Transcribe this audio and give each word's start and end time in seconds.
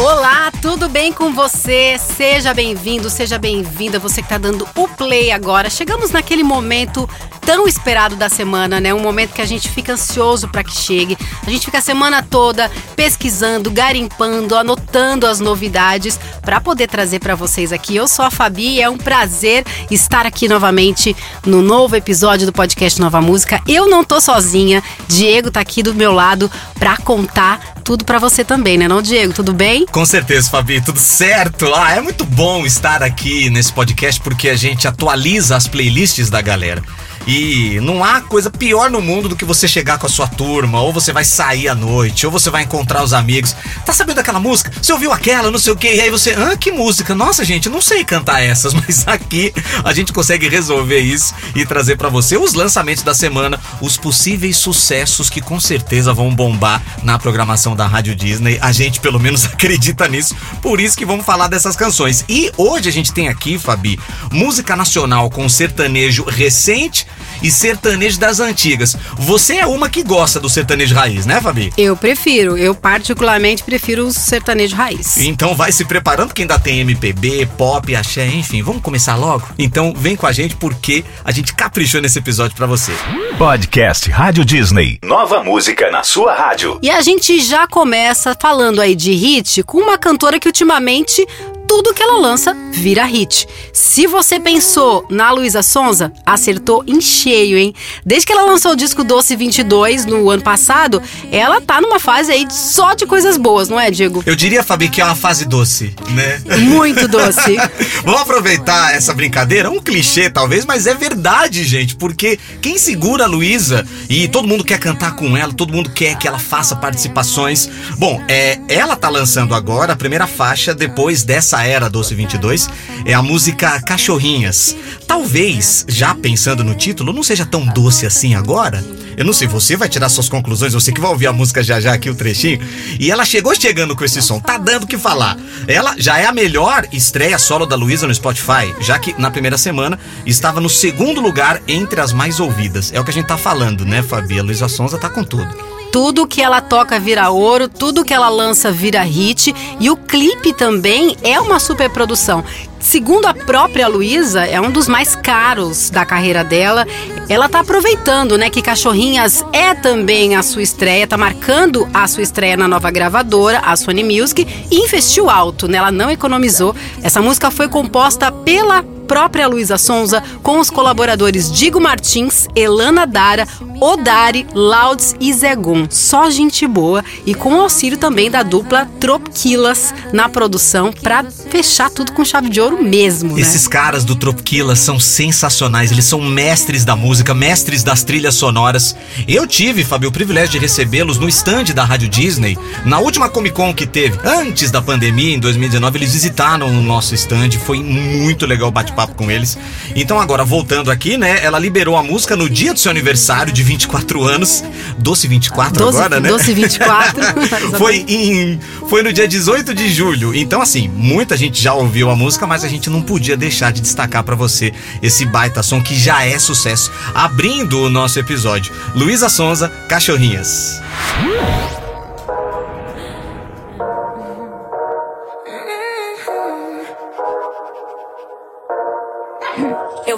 Olá, 0.00 0.50
tudo 0.62 0.88
bem 0.88 1.12
com 1.12 1.34
você? 1.34 1.98
Seja 1.98 2.54
bem-vindo, 2.54 3.10
seja 3.10 3.38
bem-vinda, 3.38 3.98
você 3.98 4.22
que 4.22 4.26
está 4.26 4.38
dando 4.38 4.66
o 4.74 4.88
play 4.88 5.30
agora. 5.30 5.68
Chegamos 5.68 6.10
naquele 6.10 6.42
momento 6.42 7.06
tão 7.50 7.66
esperado 7.66 8.14
da 8.14 8.28
semana, 8.28 8.80
né? 8.80 8.94
Um 8.94 9.00
momento 9.00 9.32
que 9.32 9.42
a 9.42 9.46
gente 9.46 9.68
fica 9.68 9.94
ansioso 9.94 10.46
para 10.46 10.62
que 10.62 10.70
chegue. 10.70 11.18
A 11.44 11.50
gente 11.50 11.64
fica 11.64 11.78
a 11.78 11.82
semana 11.82 12.22
toda 12.22 12.70
pesquisando, 12.94 13.72
garimpando, 13.72 14.54
anotando 14.54 15.26
as 15.26 15.40
novidades 15.40 16.16
para 16.42 16.60
poder 16.60 16.86
trazer 16.86 17.18
para 17.18 17.34
vocês 17.34 17.72
aqui. 17.72 17.96
Eu 17.96 18.06
sou 18.06 18.24
a 18.24 18.30
Fabi 18.30 18.76
e 18.76 18.80
é 18.80 18.88
um 18.88 18.96
prazer 18.96 19.64
estar 19.90 20.26
aqui 20.26 20.46
novamente 20.46 21.16
no 21.44 21.60
novo 21.60 21.96
episódio 21.96 22.46
do 22.46 22.52
podcast 22.52 23.00
Nova 23.00 23.20
Música. 23.20 23.60
Eu 23.66 23.88
não 23.88 24.04
tô 24.04 24.20
sozinha, 24.20 24.80
Diego 25.08 25.50
tá 25.50 25.58
aqui 25.58 25.82
do 25.82 25.92
meu 25.92 26.12
lado 26.12 26.48
para 26.78 26.98
contar 26.98 27.74
tudo 27.82 28.04
para 28.04 28.20
você 28.20 28.44
também, 28.44 28.78
né, 28.78 28.86
não, 28.86 29.02
Diego? 29.02 29.32
Tudo 29.32 29.52
bem? 29.52 29.86
Com 29.86 30.06
certeza, 30.06 30.48
Fabi, 30.48 30.80
tudo 30.80 31.00
certo. 31.00 31.74
Ah, 31.74 31.96
é 31.96 32.00
muito 32.00 32.24
bom 32.24 32.64
estar 32.64 33.02
aqui 33.02 33.50
nesse 33.50 33.72
podcast 33.72 34.20
porque 34.20 34.48
a 34.48 34.54
gente 34.54 34.86
atualiza 34.86 35.56
as 35.56 35.66
playlists 35.66 36.30
da 36.30 36.40
galera. 36.40 36.80
E 37.26 37.78
não 37.80 38.02
há 38.02 38.20
coisa 38.20 38.50
pior 38.50 38.90
no 38.90 39.00
mundo 39.00 39.28
do 39.28 39.36
que 39.36 39.44
você 39.44 39.68
chegar 39.68 39.98
com 39.98 40.06
a 40.06 40.10
sua 40.10 40.26
turma, 40.26 40.80
ou 40.80 40.92
você 40.92 41.12
vai 41.12 41.24
sair 41.24 41.68
à 41.68 41.74
noite, 41.74 42.26
ou 42.26 42.32
você 42.32 42.50
vai 42.50 42.62
encontrar 42.62 43.02
os 43.02 43.12
amigos. 43.12 43.54
Tá 43.84 43.92
sabendo 43.92 44.16
daquela 44.16 44.40
música? 44.40 44.72
Você 44.80 44.92
ouviu 44.92 45.12
aquela, 45.12 45.50
não 45.50 45.58
sei 45.58 45.72
o 45.72 45.76
quê, 45.76 45.94
e 45.94 46.00
aí 46.00 46.10
você, 46.10 46.30
ah, 46.30 46.56
que 46.56 46.72
música? 46.72 47.14
Nossa, 47.14 47.44
gente, 47.44 47.68
não 47.68 47.80
sei 47.80 48.04
cantar 48.04 48.42
essas, 48.42 48.72
mas 48.74 49.06
aqui 49.06 49.52
a 49.84 49.92
gente 49.92 50.12
consegue 50.12 50.48
resolver 50.48 51.00
isso 51.00 51.34
e 51.54 51.64
trazer 51.66 51.96
para 51.96 52.08
você 52.08 52.36
os 52.36 52.54
lançamentos 52.54 53.02
da 53.02 53.14
semana, 53.14 53.60
os 53.80 53.96
possíveis 53.96 54.56
sucessos 54.56 55.28
que 55.28 55.40
com 55.40 55.60
certeza 55.60 56.12
vão 56.12 56.34
bombar 56.34 56.82
na 57.02 57.18
programação 57.18 57.76
da 57.76 57.86
Rádio 57.86 58.14
Disney. 58.14 58.58
A 58.60 58.72
gente 58.72 59.00
pelo 59.00 59.20
menos 59.20 59.44
acredita 59.52 60.08
nisso, 60.08 60.34
por 60.62 60.80
isso 60.80 60.96
que 60.96 61.04
vamos 61.04 61.26
falar 61.26 61.48
dessas 61.48 61.76
canções. 61.76 62.24
E 62.28 62.50
hoje 62.56 62.88
a 62.88 62.92
gente 62.92 63.12
tem 63.12 63.28
aqui, 63.28 63.58
Fabi, 63.58 64.00
música 64.32 64.74
nacional 64.74 65.30
com 65.30 65.48
sertanejo 65.48 66.24
recente 66.24 67.06
e 67.42 67.50
sertanejo 67.50 68.18
das 68.18 68.40
antigas. 68.40 68.96
Você 69.16 69.56
é 69.56 69.66
uma 69.66 69.88
que 69.88 70.02
gosta 70.02 70.40
do 70.40 70.48
sertanejo 70.48 70.94
raiz, 70.94 71.26
né, 71.26 71.40
Fabi? 71.40 71.72
Eu 71.76 71.96
prefiro, 71.96 72.56
eu 72.56 72.74
particularmente 72.74 73.62
prefiro 73.62 74.06
o 74.06 74.12
sertanejo 74.12 74.76
raiz. 74.76 75.18
Então 75.18 75.54
vai 75.54 75.72
se 75.72 75.84
preparando 75.84 76.34
que 76.34 76.42
ainda 76.42 76.58
tem 76.58 76.80
MPB, 76.80 77.48
pop, 77.56 77.94
axé, 77.94 78.26
enfim. 78.26 78.62
Vamos 78.62 78.82
começar 78.82 79.16
logo? 79.16 79.46
Então 79.58 79.92
vem 79.96 80.16
com 80.16 80.26
a 80.26 80.32
gente 80.32 80.56
porque 80.56 81.04
a 81.24 81.30
gente 81.30 81.54
caprichou 81.54 82.00
nesse 82.00 82.18
episódio 82.18 82.56
para 82.56 82.66
você. 82.66 82.92
Podcast 83.38 84.10
Rádio 84.10 84.44
Disney. 84.44 84.98
Nova 85.02 85.42
música 85.42 85.90
na 85.90 86.02
sua 86.02 86.34
rádio. 86.34 86.78
E 86.82 86.90
a 86.90 87.00
gente 87.00 87.40
já 87.40 87.66
começa 87.66 88.36
falando 88.40 88.80
aí 88.80 88.94
de 88.94 89.12
hit 89.12 89.62
com 89.62 89.78
uma 89.78 89.96
cantora 89.96 90.38
que 90.38 90.48
ultimamente 90.48 91.26
tudo 91.70 91.94
que 91.94 92.02
ela 92.02 92.18
lança 92.18 92.52
vira 92.72 93.04
hit. 93.04 93.46
Se 93.72 94.04
você 94.04 94.40
pensou 94.40 95.06
na 95.08 95.30
Luísa 95.30 95.62
Sonza, 95.62 96.12
acertou 96.26 96.82
em 96.84 97.00
cheio, 97.00 97.56
hein? 97.56 97.72
Desde 98.04 98.26
que 98.26 98.32
ela 98.32 98.42
lançou 98.42 98.72
o 98.72 98.76
disco 98.76 99.04
Doce 99.04 99.36
22 99.36 100.04
no 100.04 100.28
ano 100.30 100.42
passado, 100.42 101.00
ela 101.30 101.60
tá 101.60 101.80
numa 101.80 102.00
fase 102.00 102.32
aí 102.32 102.44
só 102.50 102.92
de 102.94 103.06
coisas 103.06 103.36
boas, 103.36 103.68
não 103.68 103.78
é, 103.78 103.88
Diego? 103.88 104.20
Eu 104.26 104.34
diria, 104.34 104.64
Fabi, 104.64 104.88
que 104.88 105.00
é 105.00 105.04
uma 105.04 105.14
fase 105.14 105.44
doce, 105.44 105.94
né? 106.10 106.42
Muito 106.58 107.06
doce. 107.06 107.56
Vamos 108.04 108.22
aproveitar 108.22 108.92
essa 108.92 109.14
brincadeira, 109.14 109.70
um 109.70 109.80
clichê 109.80 110.28
talvez, 110.28 110.64
mas 110.64 110.88
é 110.88 110.94
verdade, 110.94 111.62
gente, 111.62 111.94
porque 111.94 112.36
quem 112.60 112.78
segura 112.78 113.24
a 113.24 113.28
Luísa 113.28 113.86
e 114.08 114.26
todo 114.26 114.48
mundo 114.48 114.64
quer 114.64 114.80
cantar 114.80 115.14
com 115.14 115.36
ela, 115.36 115.52
todo 115.52 115.72
mundo 115.72 115.90
quer 115.90 116.18
que 116.18 116.26
ela 116.26 116.40
faça 116.40 116.74
participações. 116.74 117.70
Bom, 117.96 118.20
é, 118.26 118.58
ela 118.68 118.96
tá 118.96 119.08
lançando 119.08 119.54
agora 119.54 119.92
a 119.92 119.96
primeira 119.96 120.26
faixa 120.26 120.74
depois 120.74 121.22
dessa 121.22 121.59
era 121.64 121.88
Doce 121.88 122.14
22 122.14 122.68
é 123.04 123.14
a 123.14 123.22
música 123.22 123.80
Cachorrinhas. 123.80 124.76
Talvez, 125.06 125.84
já 125.88 126.14
pensando 126.14 126.62
no 126.62 126.74
título, 126.74 127.12
não 127.12 127.22
seja 127.22 127.44
tão 127.44 127.66
doce 127.66 128.06
assim 128.06 128.34
agora. 128.34 128.84
Eu 129.16 129.24
não 129.24 129.32
sei, 129.32 129.46
você 129.46 129.76
vai 129.76 129.88
tirar 129.88 130.08
suas 130.08 130.28
conclusões, 130.28 130.72
você 130.72 130.92
que 130.92 131.00
vai 131.00 131.10
ouvir 131.10 131.26
a 131.26 131.32
música 131.32 131.62
já 131.62 131.80
já 131.80 131.92
aqui, 131.92 132.08
o 132.08 132.14
trechinho. 132.14 132.60
E 132.98 133.10
ela 133.10 133.24
chegou 133.24 133.54
chegando 133.54 133.94
com 133.94 134.04
esse 134.04 134.22
som, 134.22 134.40
tá 134.40 134.56
dando 134.56 134.84
o 134.84 134.86
que 134.86 134.96
falar. 134.96 135.36
Ela 135.66 135.94
já 135.98 136.18
é 136.18 136.26
a 136.26 136.32
melhor 136.32 136.86
estreia 136.92 137.38
solo 137.38 137.66
da 137.66 137.76
Luísa 137.76 138.06
no 138.06 138.14
Spotify, 138.14 138.74
já 138.80 138.98
que 138.98 139.14
na 139.20 139.30
primeira 139.30 139.58
semana 139.58 139.98
estava 140.24 140.60
no 140.60 140.70
segundo 140.70 141.20
lugar 141.20 141.60
entre 141.68 142.00
as 142.00 142.12
mais 142.12 142.40
ouvidas. 142.40 142.92
É 142.94 143.00
o 143.00 143.04
que 143.04 143.10
a 143.10 143.14
gente 143.14 143.26
tá 143.26 143.36
falando, 143.36 143.84
né, 143.84 144.02
Fabi? 144.02 144.38
A 144.38 144.42
Luísa 144.42 144.68
Sonza 144.68 144.96
tá 144.96 145.10
com 145.10 145.24
tudo. 145.24 145.79
Tudo 145.92 146.26
que 146.26 146.40
ela 146.40 146.60
toca 146.60 147.00
vira 147.00 147.30
ouro, 147.30 147.68
tudo 147.68 148.04
que 148.04 148.14
ela 148.14 148.28
lança 148.28 148.70
vira 148.70 149.02
hit 149.02 149.54
e 149.80 149.90
o 149.90 149.96
clipe 149.96 150.52
também 150.52 151.16
é 151.22 151.40
uma 151.40 151.58
superprodução. 151.58 152.44
Segundo 152.78 153.26
a 153.26 153.34
própria 153.34 153.88
Luísa, 153.88 154.46
é 154.46 154.60
um 154.60 154.70
dos 154.70 154.88
mais 154.88 155.14
caros 155.14 155.90
da 155.90 156.06
carreira 156.06 156.42
dela. 156.42 156.86
Ela 157.28 157.48
tá 157.48 157.60
aproveitando, 157.60 158.38
né, 158.38 158.48
que 158.48 158.62
Cachorrinhas 158.62 159.44
é 159.52 159.74
também 159.74 160.34
a 160.34 160.42
sua 160.42 160.62
estreia, 160.62 161.06
tá 161.06 161.18
marcando 161.18 161.86
a 161.92 162.06
sua 162.06 162.22
estreia 162.22 162.56
na 162.56 162.66
nova 162.66 162.90
gravadora, 162.90 163.58
a 163.58 163.76
Sony 163.76 164.02
Music, 164.02 164.46
e 164.70 164.76
investiu 164.76 165.28
alto, 165.28 165.68
né? 165.68 165.76
Ela 165.76 165.92
não 165.92 166.10
economizou. 166.10 166.74
Essa 167.02 167.20
música 167.20 167.50
foi 167.50 167.68
composta 167.68 168.32
pela 168.32 168.82
própria 169.10 169.48
Luísa 169.48 169.76
Sonza, 169.76 170.22
com 170.40 170.60
os 170.60 170.70
colaboradores 170.70 171.50
Digo 171.50 171.80
Martins, 171.80 172.46
Elana 172.54 173.08
Dara, 173.08 173.44
Odari, 173.80 174.46
Laudes 174.54 175.16
e 175.18 175.32
Zegon. 175.32 175.88
Só 175.90 176.30
gente 176.30 176.64
boa 176.64 177.04
e 177.26 177.34
com 177.34 177.54
o 177.54 177.60
auxílio 177.62 177.98
também 177.98 178.30
da 178.30 178.44
dupla 178.44 178.88
Tropquilas 179.00 179.92
na 180.12 180.28
produção 180.28 180.92
para 180.92 181.24
fechar 181.24 181.90
tudo 181.90 182.12
com 182.12 182.24
chave 182.24 182.48
de 182.48 182.60
ouro 182.60 182.80
mesmo. 182.80 183.34
Né? 183.34 183.40
Esses 183.40 183.66
caras 183.66 184.04
do 184.04 184.14
Tropquilas 184.14 184.78
são 184.78 185.00
sensacionais, 185.00 185.90
eles 185.90 186.04
são 186.04 186.20
mestres 186.20 186.84
da 186.84 186.94
música, 186.94 187.34
mestres 187.34 187.82
das 187.82 188.04
trilhas 188.04 188.36
sonoras. 188.36 188.94
Eu 189.26 189.44
tive, 189.44 189.82
Fábio, 189.82 190.10
o 190.10 190.12
privilégio 190.12 190.52
de 190.52 190.58
recebê-los 190.58 191.18
no 191.18 191.28
stand 191.28 191.64
da 191.74 191.84
Rádio 191.84 192.08
Disney. 192.08 192.56
Na 192.84 193.00
última 193.00 193.28
Comic 193.28 193.56
Con 193.56 193.74
que 193.74 193.86
teve, 193.86 194.20
antes 194.24 194.70
da 194.70 194.80
pandemia, 194.80 195.34
em 195.34 195.40
2019, 195.40 195.98
eles 195.98 196.12
visitaram 196.12 196.68
o 196.68 196.80
nosso 196.82 197.12
stand. 197.16 197.50
Foi 197.64 197.82
muito 197.82 198.46
legal 198.46 198.68
o 198.68 198.72
bate 198.72 198.92
papo 199.00 199.14
com 199.14 199.30
eles. 199.30 199.56
Então 199.96 200.20
agora, 200.20 200.44
voltando 200.44 200.90
aqui, 200.90 201.16
né? 201.16 201.40
Ela 201.42 201.58
liberou 201.58 201.96
a 201.96 202.02
música 202.02 202.36
no 202.36 202.50
dia 202.50 202.74
do 202.74 202.78
seu 202.78 202.90
aniversário 202.90 203.52
de 203.52 203.62
24 203.62 204.22
anos. 204.24 204.62
Doce 204.98 205.26
24 205.26 205.78
Doce, 205.78 205.98
agora, 205.98 206.20
né? 206.20 206.28
Doce 206.28 206.52
24. 206.52 207.20
foi, 207.78 208.04
em, 208.06 208.60
foi 208.88 209.02
no 209.02 209.12
dia 209.12 209.26
18 209.26 209.74
de 209.74 209.90
julho. 209.90 210.34
Então, 210.34 210.60
assim, 210.60 210.88
muita 210.88 211.36
gente 211.36 211.60
já 211.62 211.72
ouviu 211.72 212.10
a 212.10 212.16
música, 212.16 212.46
mas 212.46 212.62
a 212.62 212.68
gente 212.68 212.90
não 212.90 213.00
podia 213.00 213.36
deixar 213.36 213.72
de 213.72 213.80
destacar 213.80 214.22
para 214.22 214.36
você 214.36 214.72
esse 215.02 215.24
baita 215.24 215.62
som 215.62 215.82
que 215.82 215.94
já 215.94 216.24
é 216.24 216.38
sucesso. 216.38 216.92
Abrindo 217.14 217.80
o 217.80 217.90
nosso 217.90 218.18
episódio, 218.18 218.72
Luísa 218.94 219.28
Sonza, 219.30 219.70
Cachorrinhas. 219.88 220.82
Eu 221.22 221.79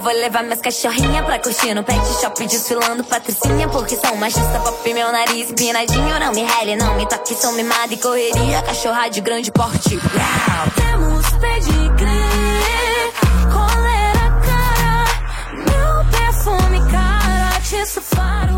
vou 0.02 0.12
levar 0.12 0.42
minhas 0.42 0.60
cachorrinhas 0.60 1.24
pra 1.24 1.38
curtir 1.38 1.74
no 1.74 1.84
pet 1.84 2.00
shop 2.20 2.46
desfilando 2.46 3.04
patricinha 3.04 3.68
Porque 3.68 3.96
são 3.96 4.16
machista, 4.16 4.60
pop, 4.60 4.92
meu 4.92 5.12
nariz 5.12 5.50
empinadinho 5.50 6.18
Não 6.18 6.32
me 6.32 6.42
rele, 6.42 6.76
não 6.76 6.96
me 6.96 7.06
toque, 7.06 7.34
sou 7.34 7.52
mimada 7.52 7.94
e 7.94 7.96
correria 7.96 8.62
Cachorra 8.62 9.08
de 9.08 9.20
grande 9.20 9.50
porte. 9.52 9.98
Temos 10.74 11.30
pedigree 11.40 13.12
Coleira 13.52 14.40
cara 14.46 15.04
Meu 15.54 16.04
perfume 16.10 16.90
cara 16.90 17.56
Atiço 17.56 18.02
faro 18.02 18.56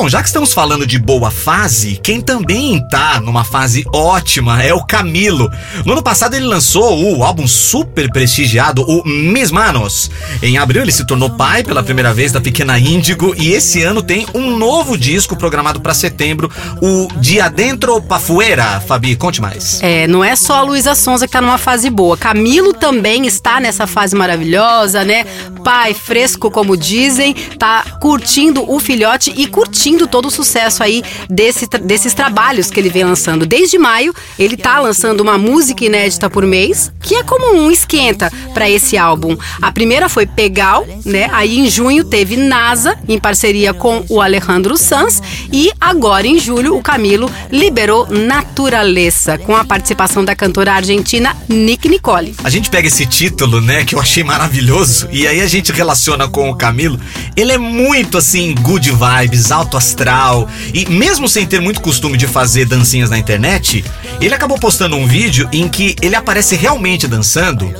Bom, 0.00 0.08
já 0.08 0.22
que 0.22 0.28
estamos 0.28 0.52
falando 0.52 0.86
de 0.86 0.96
boa 0.96 1.28
fase, 1.28 1.98
quem 2.00 2.20
também 2.20 2.80
tá 2.88 3.20
numa 3.20 3.42
fase 3.42 3.84
ótima 3.92 4.62
é 4.62 4.72
o 4.72 4.86
Camilo. 4.86 5.50
No 5.84 5.90
ano 5.90 6.02
passado 6.04 6.34
ele 6.34 6.46
lançou 6.46 7.16
o 7.16 7.24
álbum 7.24 7.48
super 7.48 8.08
prestigiado, 8.08 8.82
o 8.82 9.02
Mis 9.04 9.50
Manos. 9.50 10.08
Em 10.40 10.56
abril 10.56 10.82
ele 10.82 10.92
se 10.92 11.04
tornou 11.04 11.30
pai 11.30 11.64
pela 11.64 11.82
primeira 11.82 12.14
vez 12.14 12.30
da 12.30 12.40
pequena 12.40 12.78
Índigo 12.78 13.34
e 13.36 13.50
esse 13.50 13.82
ano 13.82 14.00
tem 14.00 14.24
um 14.32 14.56
novo 14.56 14.96
disco 14.96 15.34
programado 15.34 15.80
para 15.80 15.92
setembro, 15.92 16.48
o 16.80 17.08
Dia 17.16 17.48
Dentro 17.48 18.00
Pafuera. 18.00 18.80
Fabi, 18.80 19.16
conte 19.16 19.40
mais. 19.40 19.82
É, 19.82 20.06
não 20.06 20.22
é 20.22 20.36
só 20.36 20.58
a 20.58 20.62
Luísa 20.62 20.94
Sonza 20.94 21.26
que 21.26 21.32
tá 21.32 21.40
numa 21.40 21.58
fase 21.58 21.90
boa. 21.90 22.16
Camilo 22.16 22.72
também 22.72 23.26
está 23.26 23.58
nessa 23.58 23.84
fase 23.84 24.14
maravilhosa, 24.14 25.04
né? 25.04 25.26
Pai 25.64 25.92
fresco, 25.92 26.52
como 26.52 26.76
dizem, 26.76 27.34
tá 27.58 27.82
curtindo 28.00 28.64
o 28.72 28.78
filhote 28.78 29.34
e 29.36 29.48
curtindo 29.48 29.87
curtindo 29.88 30.06
todo 30.06 30.26
o 30.26 30.30
sucesso 30.30 30.82
aí 30.82 31.02
desse, 31.30 31.66
desses 31.82 32.12
trabalhos 32.12 32.70
que 32.70 32.78
ele 32.78 32.90
vem 32.90 33.04
lançando. 33.04 33.46
Desde 33.46 33.78
maio, 33.78 34.14
ele 34.38 34.56
tá 34.56 34.78
lançando 34.80 35.20
uma 35.20 35.38
música 35.38 35.84
inédita 35.84 36.28
por 36.28 36.44
mês, 36.44 36.92
que 37.00 37.14
é 37.14 37.22
como 37.22 37.54
um 37.54 37.70
esquenta 37.70 38.30
para 38.52 38.68
esse 38.68 38.98
álbum. 38.98 39.36
A 39.62 39.72
primeira 39.72 40.08
foi 40.08 40.26
Pegal, 40.26 40.86
né? 41.04 41.28
Aí 41.32 41.58
em 41.58 41.70
junho 41.70 42.04
teve 42.04 42.36
NASA, 42.36 42.98
em 43.08 43.18
parceria 43.18 43.72
com 43.72 44.04
o 44.10 44.20
Alejandro 44.20 44.76
Sanz. 44.76 45.22
E 45.50 45.70
agora 45.80 46.26
em 46.26 46.38
julho, 46.38 46.76
o 46.76 46.82
Camilo 46.82 47.30
liberou 47.50 48.06
Naturaleza, 48.08 49.38
com 49.38 49.56
a 49.56 49.64
participação 49.64 50.24
da 50.24 50.36
cantora 50.36 50.74
argentina 50.74 51.34
Nick 51.48 51.88
Nicole. 51.88 52.34
A 52.44 52.50
gente 52.50 52.68
pega 52.68 52.88
esse 52.88 53.06
título, 53.06 53.60
né, 53.60 53.84
que 53.84 53.94
eu 53.94 54.00
achei 54.00 54.22
maravilhoso, 54.22 55.08
e 55.10 55.26
aí 55.26 55.40
a 55.40 55.46
gente 55.46 55.72
relaciona 55.72 56.28
com 56.28 56.50
o 56.50 56.56
Camilo. 56.56 57.00
Ele 57.34 57.52
é 57.52 57.58
muito 57.58 58.18
assim, 58.18 58.54
good 58.60 58.90
vibes, 58.90 59.50
alto 59.50 59.77
astral. 59.78 60.48
E 60.74 60.88
mesmo 60.90 61.28
sem 61.28 61.46
ter 61.46 61.60
muito 61.60 61.80
costume 61.80 62.18
de 62.18 62.26
fazer 62.26 62.66
dancinhas 62.66 63.10
na 63.10 63.18
internet, 63.18 63.84
ele 64.20 64.34
acabou 64.34 64.58
postando 64.58 64.96
um 64.96 65.06
vídeo 65.06 65.48
em 65.52 65.68
que 65.68 65.96
ele 66.02 66.16
aparece 66.16 66.56
realmente 66.56 67.06
dançando 67.06 67.72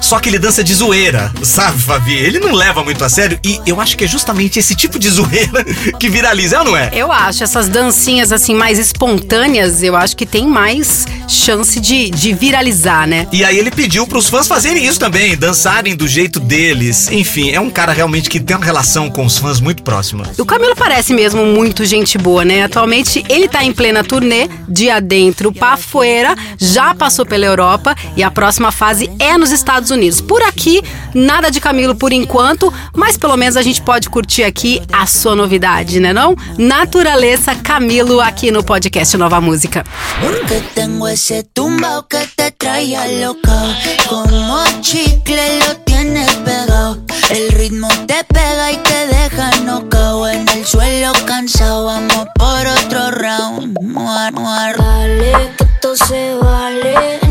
só 0.00 0.18
que 0.18 0.28
ele 0.28 0.38
dança 0.38 0.62
de 0.62 0.74
zoeira, 0.74 1.32
sabe, 1.42 1.80
Fabi? 1.80 2.14
Ele 2.14 2.38
não 2.38 2.52
leva 2.52 2.82
muito 2.84 3.04
a 3.04 3.08
sério 3.08 3.38
e 3.44 3.60
eu 3.66 3.80
acho 3.80 3.96
que 3.96 4.04
é 4.04 4.06
justamente 4.06 4.58
esse 4.58 4.74
tipo 4.74 4.98
de 4.98 5.08
zoeira 5.10 5.64
que 5.98 6.08
viraliza, 6.08 6.56
é 6.56 6.58
ou 6.60 6.64
não 6.64 6.76
é? 6.76 6.90
Eu 6.92 7.10
acho, 7.10 7.42
essas 7.42 7.68
dancinhas 7.68 8.32
assim 8.32 8.54
mais 8.54 8.78
espontâneas, 8.78 9.82
eu 9.82 9.96
acho 9.96 10.16
que 10.16 10.26
tem 10.26 10.46
mais 10.46 11.06
chance 11.28 11.80
de, 11.80 12.10
de 12.10 12.32
viralizar, 12.32 13.06
né? 13.06 13.26
E 13.32 13.44
aí 13.44 13.58
ele 13.58 13.70
pediu 13.70 14.06
pros 14.06 14.28
fãs 14.28 14.46
fazerem 14.46 14.84
isso 14.84 14.98
também, 14.98 15.36
dançarem 15.36 15.96
do 15.96 16.06
jeito 16.06 16.38
deles. 16.40 17.10
Enfim, 17.10 17.50
é 17.50 17.60
um 17.60 17.70
cara 17.70 17.92
realmente 17.92 18.30
que 18.30 18.40
tem 18.40 18.56
uma 18.56 18.64
relação 18.64 19.10
com 19.10 19.24
os 19.24 19.38
fãs 19.38 19.60
muito 19.60 19.82
próxima. 19.82 20.24
O 20.38 20.44
Camilo 20.44 20.76
parece 20.76 21.12
mesmo 21.12 21.44
muito 21.44 21.84
gente 21.84 22.18
boa, 22.18 22.44
né? 22.44 22.64
Atualmente 22.64 23.24
ele 23.28 23.48
tá 23.48 23.64
em 23.64 23.72
plena 23.72 24.04
turnê, 24.04 24.48
dia 24.68 25.00
dentro 25.00 25.52
pra 25.52 25.76
fora, 25.76 26.34
já 26.58 26.94
passou 26.94 27.26
pela 27.26 27.44
Europa 27.44 27.94
e 28.16 28.22
a 28.22 28.30
próxima 28.30 28.70
fase 28.70 29.10
é 29.18 29.36
nos 29.36 29.50
Estados 29.50 29.85
Estados 29.86 29.90
Unidos. 29.90 30.20
Por 30.20 30.42
aqui, 30.42 30.82
nada 31.14 31.50
de 31.50 31.60
Camilo 31.60 31.94
por 31.94 32.12
enquanto, 32.12 32.72
mas 32.94 33.16
pelo 33.16 33.36
menos 33.36 33.56
a 33.56 33.62
gente 33.62 33.80
pode 33.80 34.08
curtir 34.08 34.42
aqui 34.44 34.82
a 34.92 35.06
sua 35.06 35.34
novidade, 35.34 36.00
né 36.00 36.12
não? 36.12 36.34
Naturaleza 36.58 37.54
Camilo 37.54 38.20
aqui 38.20 38.50
no 38.50 38.64
podcast 38.64 39.16
Nova 39.16 39.40
Música. 39.40 39.84
Porque 40.20 40.60
tengo 40.74 41.06
esse 41.08 41.42
tumbao 41.54 42.02
que 42.02 42.18
te 42.36 42.50
trae 42.52 42.96
loca, 43.20 43.62
como 44.08 44.64
chicle 44.82 45.58
lo 45.60 45.74
tienes 45.84 46.34
pegado. 46.36 47.04
El 47.30 47.50
ritmo 47.50 47.88
te 48.06 48.24
pega 48.24 48.72
y 48.72 48.76
te 48.78 49.06
deja 49.06 49.50
nocao 49.64 50.26
en 50.28 50.48
el 50.48 50.64
suelo 50.64 51.12
cansado. 51.26 51.86
Vamos 51.86 52.26
por 52.34 52.66
otro 52.66 53.10
round. 53.10 53.76
Muar, 53.82 54.32
muar. 54.32 54.76
Dale, 54.76 55.54
que 55.56 55.64
esto 55.64 55.96
se 55.96 56.34
vale 56.36 57.25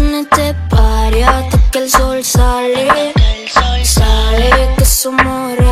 somos 5.06 5.64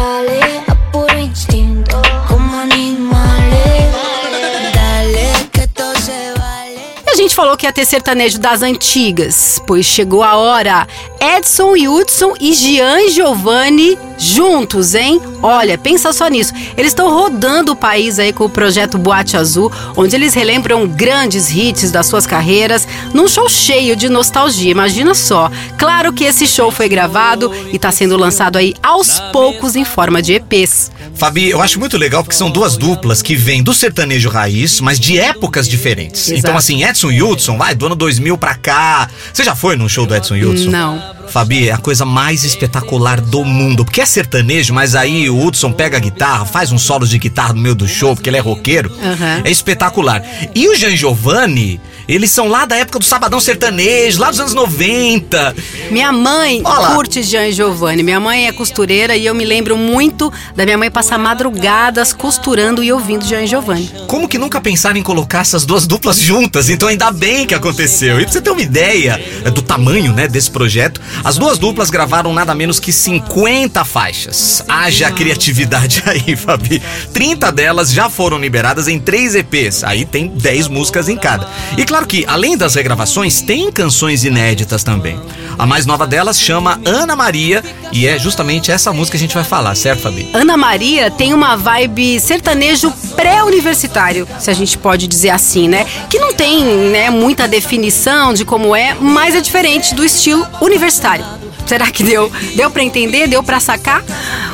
gente 7.24 7.36
falou 7.36 7.56
que 7.56 7.66
ia 7.66 7.72
ter 7.72 7.86
sertanejo 7.86 8.38
das 8.38 8.62
antigas, 8.62 9.62
pois 9.66 9.86
chegou 9.86 10.24
a 10.24 10.36
hora. 10.36 10.86
Edson 11.20 11.74
Hudson 11.74 12.34
e 12.40 12.54
Gian 12.54 13.08
Giovanni 13.10 13.98
juntos, 14.18 14.94
hein? 14.94 15.22
Olha, 15.42 15.78
pensa 15.78 16.14
só 16.14 16.28
nisso. 16.28 16.54
Eles 16.78 16.92
estão 16.92 17.10
rodando 17.10 17.72
o 17.72 17.76
país 17.76 18.20
aí 18.20 18.32
com 18.32 18.46
o 18.46 18.50
projeto 18.50 18.98
Boate 18.98 19.36
Azul, 19.38 19.72
onde 19.96 20.16
eles 20.16 20.34
relembram 20.34 20.88
grandes 20.88 21.50
hits 21.50 21.92
das 21.92 22.08
suas 22.08 22.26
carreiras 22.26 22.88
num 23.14 23.28
show 23.28 23.50
cheio 23.50 23.96
de 23.96 24.10
nostalgia. 24.10 24.72
Imagina 24.72 25.14
só. 25.14 25.52
Claro 25.78 26.14
que 26.14 26.24
esse 26.24 26.46
show 26.48 26.72
foi 26.72 26.88
gravado 26.88 27.52
e 27.72 27.76
está 27.76 27.92
sendo 27.92 28.18
lançado 28.18 28.58
aí 28.58 28.74
aos 28.82 29.20
poucos 29.32 29.76
em 29.76 29.86
forma 29.86 30.22
de 30.22 30.34
EPs. 30.34 30.92
Fabi, 31.16 31.50
eu 31.50 31.62
acho 31.62 31.80
muito 31.80 31.98
legal 31.98 32.24
porque 32.24 32.36
são 32.36 32.50
duas 32.50 32.76
duplas 32.76 33.22
que 33.22 33.36
vêm 33.36 33.62
do 33.62 33.74
sertanejo 33.74 34.30
raiz, 34.30 34.80
mas 34.80 35.00
de 35.00 35.20
épocas 35.20 35.68
diferentes. 35.68 36.28
Exato. 36.28 36.40
Então, 36.40 36.58
assim, 36.58 36.84
Edson 36.84 37.12
e 37.12 37.13
Hudson, 37.22 37.58
vai, 37.58 37.76
do 37.76 37.86
ano 37.86 37.96
2000 37.96 38.38
pra 38.38 38.56
cá. 38.56 39.10
Você 39.32 39.44
já 39.44 39.56
foi 39.56 39.76
num 39.76 39.90
show 39.90 40.06
do 40.06 40.16
Edson 40.16 40.36
Hudson? 40.36 40.70
Não. 40.70 41.02
Fabi, 41.28 41.70
é 41.70 41.74
a 41.74 41.78
coisa 41.78 42.06
mais 42.06 42.44
espetacular 42.44 43.20
do 43.20 43.44
mundo. 43.44 43.84
Porque 43.86 44.02
é 44.02 44.06
sertanejo, 44.06 44.74
mas 44.74 44.96
aí 44.96 45.30
o 45.30 45.44
Hudson 45.44 45.72
pega 45.72 45.98
a 45.98 46.00
guitarra, 46.00 46.46
faz 46.46 46.72
um 46.72 46.78
solo 46.78 47.08
de 47.08 47.18
guitarra 47.18 47.54
no 47.54 47.62
meio 47.62 47.76
do 47.76 47.88
show, 47.88 48.16
porque 48.16 48.30
ele 48.30 48.38
é 48.38 48.42
roqueiro. 48.42 48.92
Uhum. 48.92 49.42
É 49.44 49.50
espetacular. 49.50 50.24
E 50.54 50.68
o 50.68 50.76
Jean 50.76 50.96
Giovanni, 50.96 51.80
eles 52.08 52.32
são 52.32 52.48
lá 52.48 52.66
da 52.66 52.76
época 52.76 53.00
do 53.00 53.06
Sabadão 53.06 53.40
Sertanejo, 53.40 54.20
lá 54.20 54.30
dos 54.30 54.40
anos 54.40 54.54
90. 54.54 55.56
Minha 55.90 56.12
mãe 56.12 56.62
curte 56.94 57.24
Jean 57.24 57.52
Giovanni. 57.52 58.04
Minha 58.04 58.20
mãe 58.20 58.48
é 58.48 58.52
costureira 58.52 59.16
e 59.16 59.26
eu 59.26 59.34
me 59.34 59.46
lembro 59.46 59.78
muito 59.78 60.32
da 60.56 60.66
minha 60.66 60.78
mãe 60.78 60.92
passar 60.92 61.18
madrugadas 61.18 62.14
costurando 62.14 62.84
e 62.84 62.92
ouvindo 62.92 63.26
Jean 63.26 63.46
Giovanni. 63.48 63.90
Como 64.08 64.28
que 64.28 64.38
nunca 64.38 64.60
pensaram 64.60 64.98
em 64.98 65.04
colocar 65.04 65.40
essas 65.40 65.66
duas 65.66 65.88
duplas 65.88 66.18
juntas? 66.18 66.70
Então 66.70 66.90
ainda 66.90 67.12
bem 67.12 67.46
que 67.46 67.54
aconteceu. 67.54 68.20
E 68.20 68.24
pra 68.24 68.34
você 68.34 68.42
ter 68.42 68.50
uma 68.50 68.62
ideia 68.62 69.22
é, 69.44 69.50
do 69.50 69.62
tamanho, 69.62 70.14
né, 70.14 70.28
desse 70.28 70.52
projeto, 70.52 71.02
as 71.24 71.38
duas 71.38 71.58
duplas 71.58 71.90
gravaram 71.90 72.34
nada 72.34 72.54
menos 72.54 72.80
que 72.80 72.92
50 72.92 73.84
faixas. 73.86 74.64
Haja 74.68 75.12
criatividade 75.12 76.04
aí, 76.08 76.36
Fabi. 76.36 76.82
30 77.14 77.52
delas 77.52 77.92
já 77.92 78.10
foram 78.10 78.38
liberadas 78.38 78.88
em 78.88 79.00
três 79.00 79.36
EPs. 79.36 79.84
Aí 79.84 80.06
tem 80.06 80.28
10 80.28 80.68
músicas 80.68 81.08
em 81.10 81.16
cada. 81.16 81.48
E 81.78 81.86
claro 81.94 82.08
que, 82.08 82.26
além 82.28 82.58
das 82.58 82.74
regravações, 82.74 83.40
tem 83.40 83.72
canções 83.72 84.24
inéditas 84.24 84.84
também. 84.84 85.20
A 85.60 85.66
mais 85.68 85.86
nova 85.86 86.08
delas 86.08 86.40
chama 86.40 86.82
Ana 86.84 87.16
Maria 87.16 87.64
e 87.92 88.08
é 88.08 88.18
justamente 88.18 88.72
essa 88.72 88.92
música 88.92 89.16
que 89.16 89.24
a 89.24 89.28
gente 89.28 89.36
vai 89.36 89.44
falar, 89.44 89.76
certo, 89.76 90.02
Fabi? 90.02 90.28
Ana 90.34 90.58
Maria 90.58 91.12
tem 91.12 91.36
uma 91.36 91.56
vibe 91.56 92.20
sertanejo 92.20 92.92
pré-universitário, 93.16 94.28
se 94.40 94.50
a 94.50 94.56
gente 94.56 94.76
pode 94.76 95.06
dizer 95.06 95.30
assim, 95.30 95.68
né? 95.68 95.86
Que 96.10 96.18
não 96.18 96.34
tem 96.34 96.64
né, 96.64 97.12
muita 97.12 97.48
definição 97.48 98.34
de 98.34 98.44
como 98.44 98.76
é, 98.76 98.98
mas 99.00 99.36
é 99.36 99.40
diferente 99.40 99.94
do 99.94 100.04
estilo 100.04 100.48
universitário. 100.62 101.24
Será 101.66 101.90
que 101.92 102.04
deu? 102.04 102.32
Deu 102.56 102.70
para 102.70 102.84
entender? 102.84 103.28
Deu 103.28 103.42
para 103.42 103.60
sacar? 103.60 104.04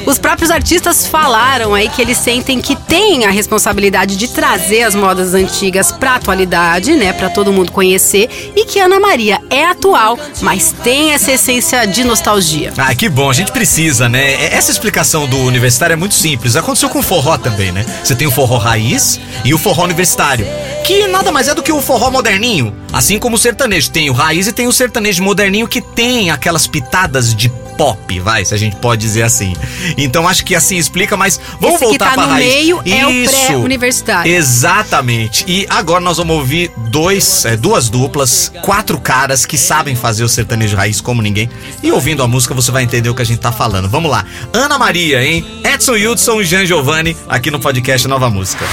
Os 0.05 0.17
próprios 0.17 0.49
artistas 0.49 1.05
falaram 1.07 1.73
aí 1.73 1.89
que 1.89 2.01
eles 2.01 2.17
sentem 2.17 2.59
que 2.59 2.75
têm 2.75 3.25
a 3.25 3.29
responsabilidade 3.29 4.15
de 4.15 4.27
trazer 4.27 4.83
as 4.83 4.95
modas 4.95 5.33
antigas 5.33 5.91
para 5.91 6.15
atualidade, 6.15 6.95
né, 6.95 7.13
para 7.13 7.29
todo 7.29 7.53
mundo 7.53 7.71
conhecer, 7.71 8.51
e 8.55 8.65
que 8.65 8.79
Ana 8.79 8.99
Maria 8.99 9.39
é 9.49 9.65
atual, 9.65 10.17
mas 10.41 10.73
tem 10.83 11.11
essa 11.11 11.31
essência 11.31 11.85
de 11.85 12.03
nostalgia. 12.03 12.73
Ah, 12.77 12.93
que 12.95 13.09
bom, 13.09 13.29
a 13.29 13.33
gente 13.33 13.51
precisa, 13.51 14.09
né? 14.09 14.53
Essa 14.53 14.71
explicação 14.71 15.27
do 15.27 15.37
universitário 15.37 15.93
é 15.93 15.97
muito 15.97 16.15
simples. 16.15 16.55
Aconteceu 16.55 16.89
com 16.89 16.99
o 16.99 17.03
forró 17.03 17.37
também, 17.37 17.71
né? 17.71 17.85
Você 18.03 18.15
tem 18.15 18.27
o 18.27 18.31
forró 18.31 18.57
raiz 18.57 19.19
e 19.43 19.53
o 19.53 19.57
forró 19.57 19.83
universitário, 19.83 20.45
que 20.85 21.07
nada 21.07 21.31
mais 21.31 21.47
é 21.47 21.55
do 21.55 21.63
que 21.63 21.71
o 21.71 21.81
forró 21.81 22.09
moderninho. 22.09 22.75
Assim 22.91 23.19
como 23.19 23.35
o 23.35 23.39
sertanejo 23.39 23.91
tem 23.91 24.09
o 24.09 24.13
raiz 24.13 24.47
e 24.47 24.53
tem 24.53 24.67
o 24.67 24.71
sertanejo 24.71 25.23
moderninho 25.23 25.67
que 25.67 25.81
tem 25.81 26.31
aquelas 26.31 26.67
pitadas 26.67 27.33
de 27.35 27.51
pop, 27.79 28.19
vai, 28.19 28.43
se 28.43 28.53
a 28.53 28.57
gente 28.57 28.75
pode 28.75 29.01
dizer 29.01 29.23
assim. 29.23 29.53
Então 29.97 30.27
acho 30.27 30.43
que 30.43 30.53
assim 30.53 30.75
explica, 30.75 31.15
mas 31.15 31.39
vamos 31.61 31.77
Esse 31.77 31.85
voltar 31.85 32.09
que 32.09 32.15
tá 32.17 32.21
no 32.21 32.33
raiz. 32.33 32.53
meio 32.53 32.81
Isso, 32.83 32.93
é 32.93 33.07
o 33.07 33.29
pré-universitário. 33.29 34.29
Exatamente. 34.29 35.45
E 35.47 35.65
agora 35.69 36.01
nós 36.01 36.17
vamos 36.17 36.35
ouvir 36.35 36.69
dois, 36.89 37.45
é, 37.45 37.55
duas 37.55 37.87
duplas, 37.89 38.51
quatro 38.63 38.99
caras 38.99 39.45
que 39.45 39.57
sabem 39.57 39.95
fazer 39.95 40.25
o 40.25 40.27
sertanejo 40.27 40.75
raiz 40.75 40.99
como 40.99 41.21
ninguém. 41.21 41.49
E 41.81 41.89
ouvindo 41.89 42.21
a 42.21 42.27
música 42.27 42.53
você 42.53 42.69
vai 42.69 42.83
entender 42.83 43.09
o 43.09 43.15
que 43.15 43.21
a 43.21 43.25
gente 43.25 43.39
tá 43.39 43.53
falando. 43.53 43.87
Vamos 43.87 44.11
lá. 44.11 44.25
Ana 44.51 44.77
Maria, 44.77 45.23
hein? 45.23 45.45
Edson 45.63 45.95
Hudson 45.95 46.41
e 46.41 46.43
Jean 46.43 46.65
Giovanni 46.65 47.15
aqui 47.29 47.49
no 47.49 47.61
podcast 47.61 48.05
Nova 48.09 48.29
Música. 48.29 48.65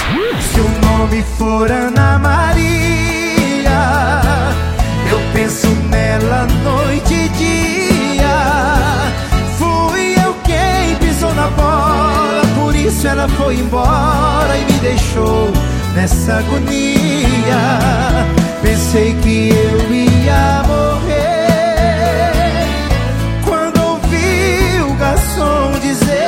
Se 0.53 0.59
o 0.59 0.67
nome 0.85 1.23
for 1.37 1.71
Ana 1.71 2.19
Maria, 2.19 3.71
eu 5.09 5.21
penso 5.33 5.67
nela 5.89 6.45
foi 13.29 13.55
embora 13.55 14.57
e 14.57 14.65
me 14.65 14.79
deixou 14.79 15.51
nessa 15.93 16.35
agonia. 16.35 17.79
Pensei 18.61 19.15
que 19.21 19.49
eu 19.49 19.93
ia 19.93 20.63
morrer 20.67 21.17
quando 23.43 23.81
ouvi 23.81 24.81
o 24.81 24.93
garçom 24.95 25.79
dizer: 25.81 26.27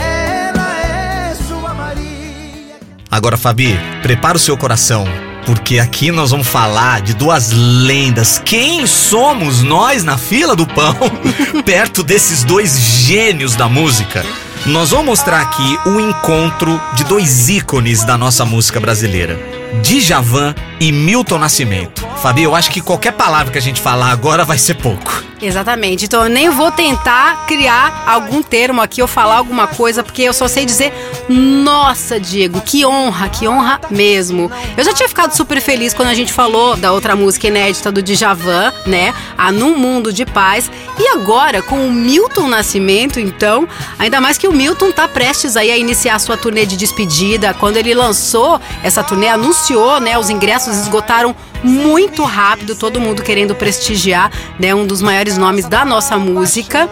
Ela 0.00 0.76
é 0.80 1.34
sua 1.46 1.74
Maria. 1.74 2.76
Agora, 3.10 3.36
Fabi, 3.36 3.78
prepara 4.02 4.36
o 4.36 4.40
seu 4.40 4.56
coração, 4.56 5.06
porque 5.46 5.78
aqui 5.78 6.10
nós 6.10 6.30
vamos 6.30 6.46
falar 6.46 7.02
de 7.02 7.14
duas 7.14 7.50
lendas. 7.52 8.40
Quem 8.44 8.86
somos 8.86 9.62
nós 9.62 10.04
na 10.04 10.16
fila 10.16 10.54
do 10.54 10.66
pão, 10.66 10.96
perto 11.64 12.02
desses 12.02 12.44
dois 12.44 12.78
gênios 12.78 13.56
da 13.56 13.68
música? 13.68 14.24
Nós 14.66 14.90
vamos 14.90 15.06
mostrar 15.06 15.42
aqui 15.42 15.78
o 15.84 16.00
encontro 16.00 16.80
de 16.94 17.04
dois 17.04 17.50
ícones 17.50 18.02
da 18.02 18.16
nossa 18.16 18.46
música 18.46 18.80
brasileira. 18.80 19.38
Djavan 19.82 20.54
e 20.80 20.90
Milton 20.90 21.38
Nascimento. 21.38 22.06
Fabi, 22.22 22.44
eu 22.44 22.54
acho 22.54 22.70
que 22.70 22.80
qualquer 22.80 23.12
palavra 23.12 23.52
que 23.52 23.58
a 23.58 23.62
gente 23.62 23.80
falar 23.80 24.10
agora 24.10 24.42
vai 24.42 24.56
ser 24.56 24.74
pouco. 24.74 25.22
Exatamente. 25.46 26.04
Então 26.06 26.24
eu 26.24 26.30
nem 26.30 26.48
vou 26.48 26.70
tentar 26.70 27.46
criar 27.46 28.04
algum 28.06 28.42
termo 28.42 28.80
aqui 28.80 29.02
ou 29.02 29.08
falar 29.08 29.36
alguma 29.36 29.66
coisa, 29.66 30.02
porque 30.02 30.22
eu 30.22 30.32
só 30.32 30.48
sei 30.48 30.64
dizer, 30.64 30.92
nossa, 31.28 32.18
Diego, 32.18 32.60
que 32.60 32.84
honra, 32.84 33.28
que 33.28 33.46
honra 33.46 33.80
mesmo. 33.90 34.50
Eu 34.76 34.84
já 34.84 34.92
tinha 34.92 35.08
ficado 35.08 35.32
super 35.32 35.60
feliz 35.60 35.92
quando 35.92 36.08
a 36.08 36.14
gente 36.14 36.32
falou 36.32 36.76
da 36.76 36.92
outra 36.92 37.14
música 37.14 37.48
inédita 37.48 37.92
do 37.92 38.02
Djavan, 38.02 38.72
né? 38.86 39.14
A 39.36 39.52
Num 39.52 39.76
Mundo 39.76 40.12
de 40.12 40.24
Paz. 40.24 40.70
E 40.98 41.08
agora, 41.08 41.60
com 41.62 41.86
o 41.86 41.92
Milton 41.92 42.48
Nascimento, 42.48 43.20
então, 43.20 43.68
ainda 43.98 44.20
mais 44.20 44.38
que 44.38 44.48
o 44.48 44.52
Milton 44.52 44.92
tá 44.92 45.06
prestes 45.08 45.56
aí 45.56 45.70
a 45.70 45.76
iniciar 45.76 46.14
a 46.14 46.18
sua 46.18 46.36
turnê 46.36 46.64
de 46.64 46.76
despedida. 46.76 47.54
Quando 47.54 47.76
ele 47.76 47.94
lançou 47.94 48.60
essa 48.82 49.02
turnê, 49.02 49.28
anunciou, 49.28 50.00
né? 50.00 50.18
Os 50.18 50.30
ingressos 50.30 50.76
esgotaram 50.76 51.34
muito 51.64 52.22
rápido, 52.22 52.76
todo 52.76 53.00
mundo 53.00 53.22
querendo 53.22 53.54
prestigiar, 53.54 54.30
né? 54.58 54.74
Um 54.74 54.86
dos 54.86 55.00
maiores 55.00 55.38
nomes 55.38 55.66
da 55.66 55.84
nossa 55.84 56.18
música. 56.18 56.88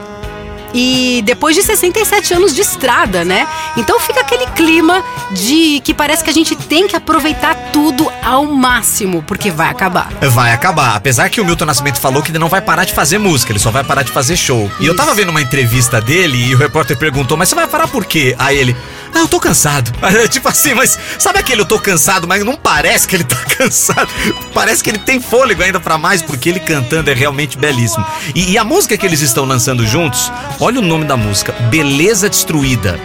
E 0.75 1.23
depois 1.26 1.55
de 1.55 1.62
67 1.62 2.33
anos 2.33 2.55
de 2.55 2.62
estrada, 2.62 3.25
né? 3.25 3.47
Então 3.76 4.00
fica 4.00 4.21
aquele 4.21 4.47
clima 4.47 5.05
de 5.31 5.81
que 5.85 5.93
parece 5.93 6.25
que 6.25 6.31
a 6.31 6.33
gente 6.33 6.57
tem 6.57 6.88
que 6.88 6.97
aproveitar 6.97 7.55
tudo 7.73 8.11
ao 8.25 8.47
máximo, 8.47 9.23
porque 9.23 9.50
vai 9.50 9.69
acabar. 9.69 10.11
Vai 10.31 10.52
acabar. 10.52 10.97
Apesar 10.97 11.29
que 11.29 11.41
o 11.41 11.45
Milton 11.45 11.67
Nascimento 11.67 12.00
falou 12.00 12.23
que 12.23 12.31
ele 12.31 12.38
não 12.38 12.49
vai 12.49 12.62
parar 12.62 12.85
de 12.85 12.95
fazer 12.95 13.19
música, 13.19 13.52
ele 13.52 13.59
só 13.59 13.71
vai 13.71 13.85
parar 13.85 14.02
de 14.02 14.11
fazer 14.11 14.37
show. 14.37 14.71
E 14.81 14.87
eu 14.87 14.97
tava 14.97 15.14
vendo 15.14 15.29
uma 15.29 15.43
entrevista 15.43 16.00
dele 16.00 16.38
e 16.38 16.55
o 16.55 16.59
repórter 16.59 16.97
perguntou: 16.97 17.37
Mas 17.37 17.50
você 17.50 17.55
vai 17.55 17.67
parar 17.67 17.88
por 17.88 18.05
quê? 18.07 18.35
Aí 18.38 18.57
ele. 18.57 18.75
Ah, 19.14 19.21
eu 19.21 19.28
tô 19.28 19.38
cansado. 19.38 19.92
tipo 20.31 20.49
assim, 20.49 20.75
mas 20.75 20.99
sabe 21.19 21.38
aquele 21.38 21.61
eu 21.61 21.66
tô 21.66 21.78
cansado, 21.78 22.26
mas 22.26 22.45
não 22.45 22.57
parece 22.57 23.07
que 23.07 23.16
ele 23.16 23.25
tá 23.25 23.37
cansado. 23.57 24.09
Parece 24.54 24.83
que 24.83 24.90
ele 24.90 24.99
tem 24.99 25.21
fôlego 25.21 25.62
ainda 25.62 25.78
pra 25.78 25.99
mais, 25.99 26.23
porque 26.23 26.49
ele 26.49 26.61
cantando 26.61 27.11
é 27.11 27.14
realmente 27.14 27.59
belíssimo. 27.59 28.04
E, 28.35 28.52
e 28.52 28.59
a 28.59 28.64
música 28.64 28.97
que 28.97 29.04
eles 29.07 29.21
estão 29.21 29.45
lançando 29.45 29.87
juntos, 29.87 30.33
olha 30.59 30.81
o 30.81 30.83
nome 30.83 31.04
da 31.04 31.16
música: 31.16 31.52
Beleza 31.71 32.28
Destruída. 32.28 32.99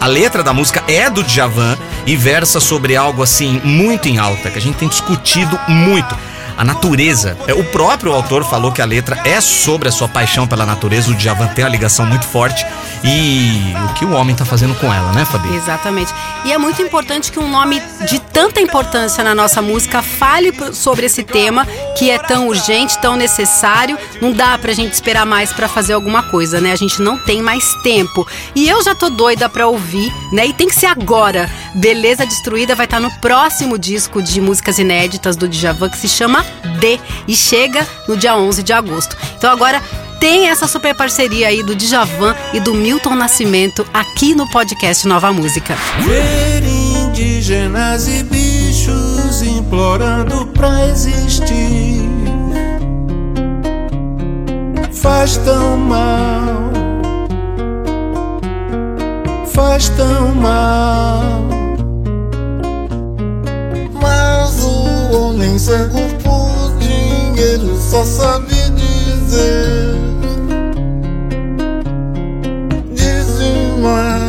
A 0.00 0.06
letra 0.06 0.42
da 0.42 0.52
música 0.52 0.82
é 0.88 1.10
do 1.10 1.22
Djavan 1.22 1.76
e 2.06 2.16
versa 2.16 2.58
sobre 2.58 2.96
algo 2.96 3.22
assim 3.22 3.60
muito 3.62 4.08
em 4.08 4.18
alta, 4.18 4.50
que 4.50 4.58
a 4.58 4.60
gente 4.60 4.76
tem 4.76 4.88
discutido 4.88 5.58
muito. 5.68 6.16
A 6.60 6.64
natureza. 6.64 7.38
É, 7.46 7.54
O 7.54 7.64
próprio 7.64 8.12
autor 8.12 8.44
falou 8.44 8.70
que 8.70 8.82
a 8.82 8.84
letra 8.84 9.18
é 9.24 9.40
sobre 9.40 9.88
a 9.88 9.90
sua 9.90 10.06
paixão 10.06 10.46
pela 10.46 10.66
natureza. 10.66 11.10
O 11.10 11.14
Djavan 11.14 11.46
tem 11.46 11.64
uma 11.64 11.70
ligação 11.70 12.04
muito 12.04 12.26
forte. 12.26 12.66
E 13.02 13.72
o 13.88 13.94
que 13.94 14.04
o 14.04 14.12
homem 14.12 14.36
tá 14.36 14.44
fazendo 14.44 14.74
com 14.74 14.92
ela, 14.92 15.10
né, 15.12 15.24
Fabi? 15.24 15.54
Exatamente. 15.56 16.12
E 16.44 16.52
é 16.52 16.58
muito 16.58 16.82
importante 16.82 17.32
que 17.32 17.38
um 17.38 17.48
nome 17.48 17.82
de 18.06 18.18
tanta 18.18 18.60
importância 18.60 19.24
na 19.24 19.34
nossa 19.34 19.62
música 19.62 20.02
fale 20.02 20.52
sobre 20.74 21.06
esse 21.06 21.22
tema 21.22 21.66
que 21.96 22.10
é 22.10 22.18
tão 22.18 22.46
urgente, 22.46 22.98
tão 22.98 23.16
necessário. 23.16 23.96
Não 24.20 24.30
dá 24.30 24.58
pra 24.58 24.74
gente 24.74 24.92
esperar 24.92 25.24
mais 25.24 25.54
pra 25.54 25.66
fazer 25.66 25.94
alguma 25.94 26.24
coisa, 26.24 26.60
né? 26.60 26.72
A 26.72 26.76
gente 26.76 27.00
não 27.00 27.16
tem 27.16 27.40
mais 27.40 27.72
tempo. 27.82 28.26
E 28.54 28.68
eu 28.68 28.82
já 28.84 28.94
tô 28.94 29.08
doida 29.08 29.48
pra 29.48 29.66
ouvir, 29.66 30.12
né? 30.30 30.46
E 30.46 30.52
tem 30.52 30.68
que 30.68 30.74
ser 30.74 30.86
agora. 30.86 31.50
Beleza 31.74 32.26
Destruída 32.26 32.74
vai 32.74 32.84
estar 32.84 33.00
no 33.00 33.10
próximo 33.18 33.78
disco 33.78 34.22
de 34.22 34.42
músicas 34.42 34.78
inéditas 34.78 35.36
do 35.36 35.48
Djavan 35.48 35.88
que 35.88 35.96
se 35.96 36.08
chama 36.08 36.44
D 36.80 36.98
e 37.26 37.34
chega 37.34 37.86
no 38.08 38.16
dia 38.16 38.36
11 38.36 38.62
de 38.62 38.72
agosto. 38.72 39.16
Então 39.36 39.50
agora 39.50 39.82
tem 40.18 40.48
essa 40.48 40.68
super 40.68 40.94
parceria 40.94 41.48
aí 41.48 41.62
do 41.62 41.74
Djavan 41.74 42.34
e 42.52 42.60
do 42.60 42.74
Milton 42.74 43.14
Nascimento 43.14 43.86
aqui 43.92 44.34
no 44.34 44.48
podcast 44.50 45.06
Nova 45.08 45.32
Música. 45.32 45.76
Ver 46.00 46.62
indígenas 47.10 48.06
e 48.06 48.22
bichos 48.22 49.42
implorando 49.42 50.46
pra 50.48 50.86
existir 50.86 52.00
Faz 54.92 55.36
tão 55.38 55.76
mal 55.78 56.70
Faz 59.52 59.88
tão 59.90 60.34
mal 60.34 61.59
homem 65.40 65.58
cego 65.58 65.98
por 66.22 66.78
dinheiro 66.78 67.74
só 67.80 68.04
sabe 68.04 68.54
dizer. 68.76 69.96
Dizimar 72.92 74.20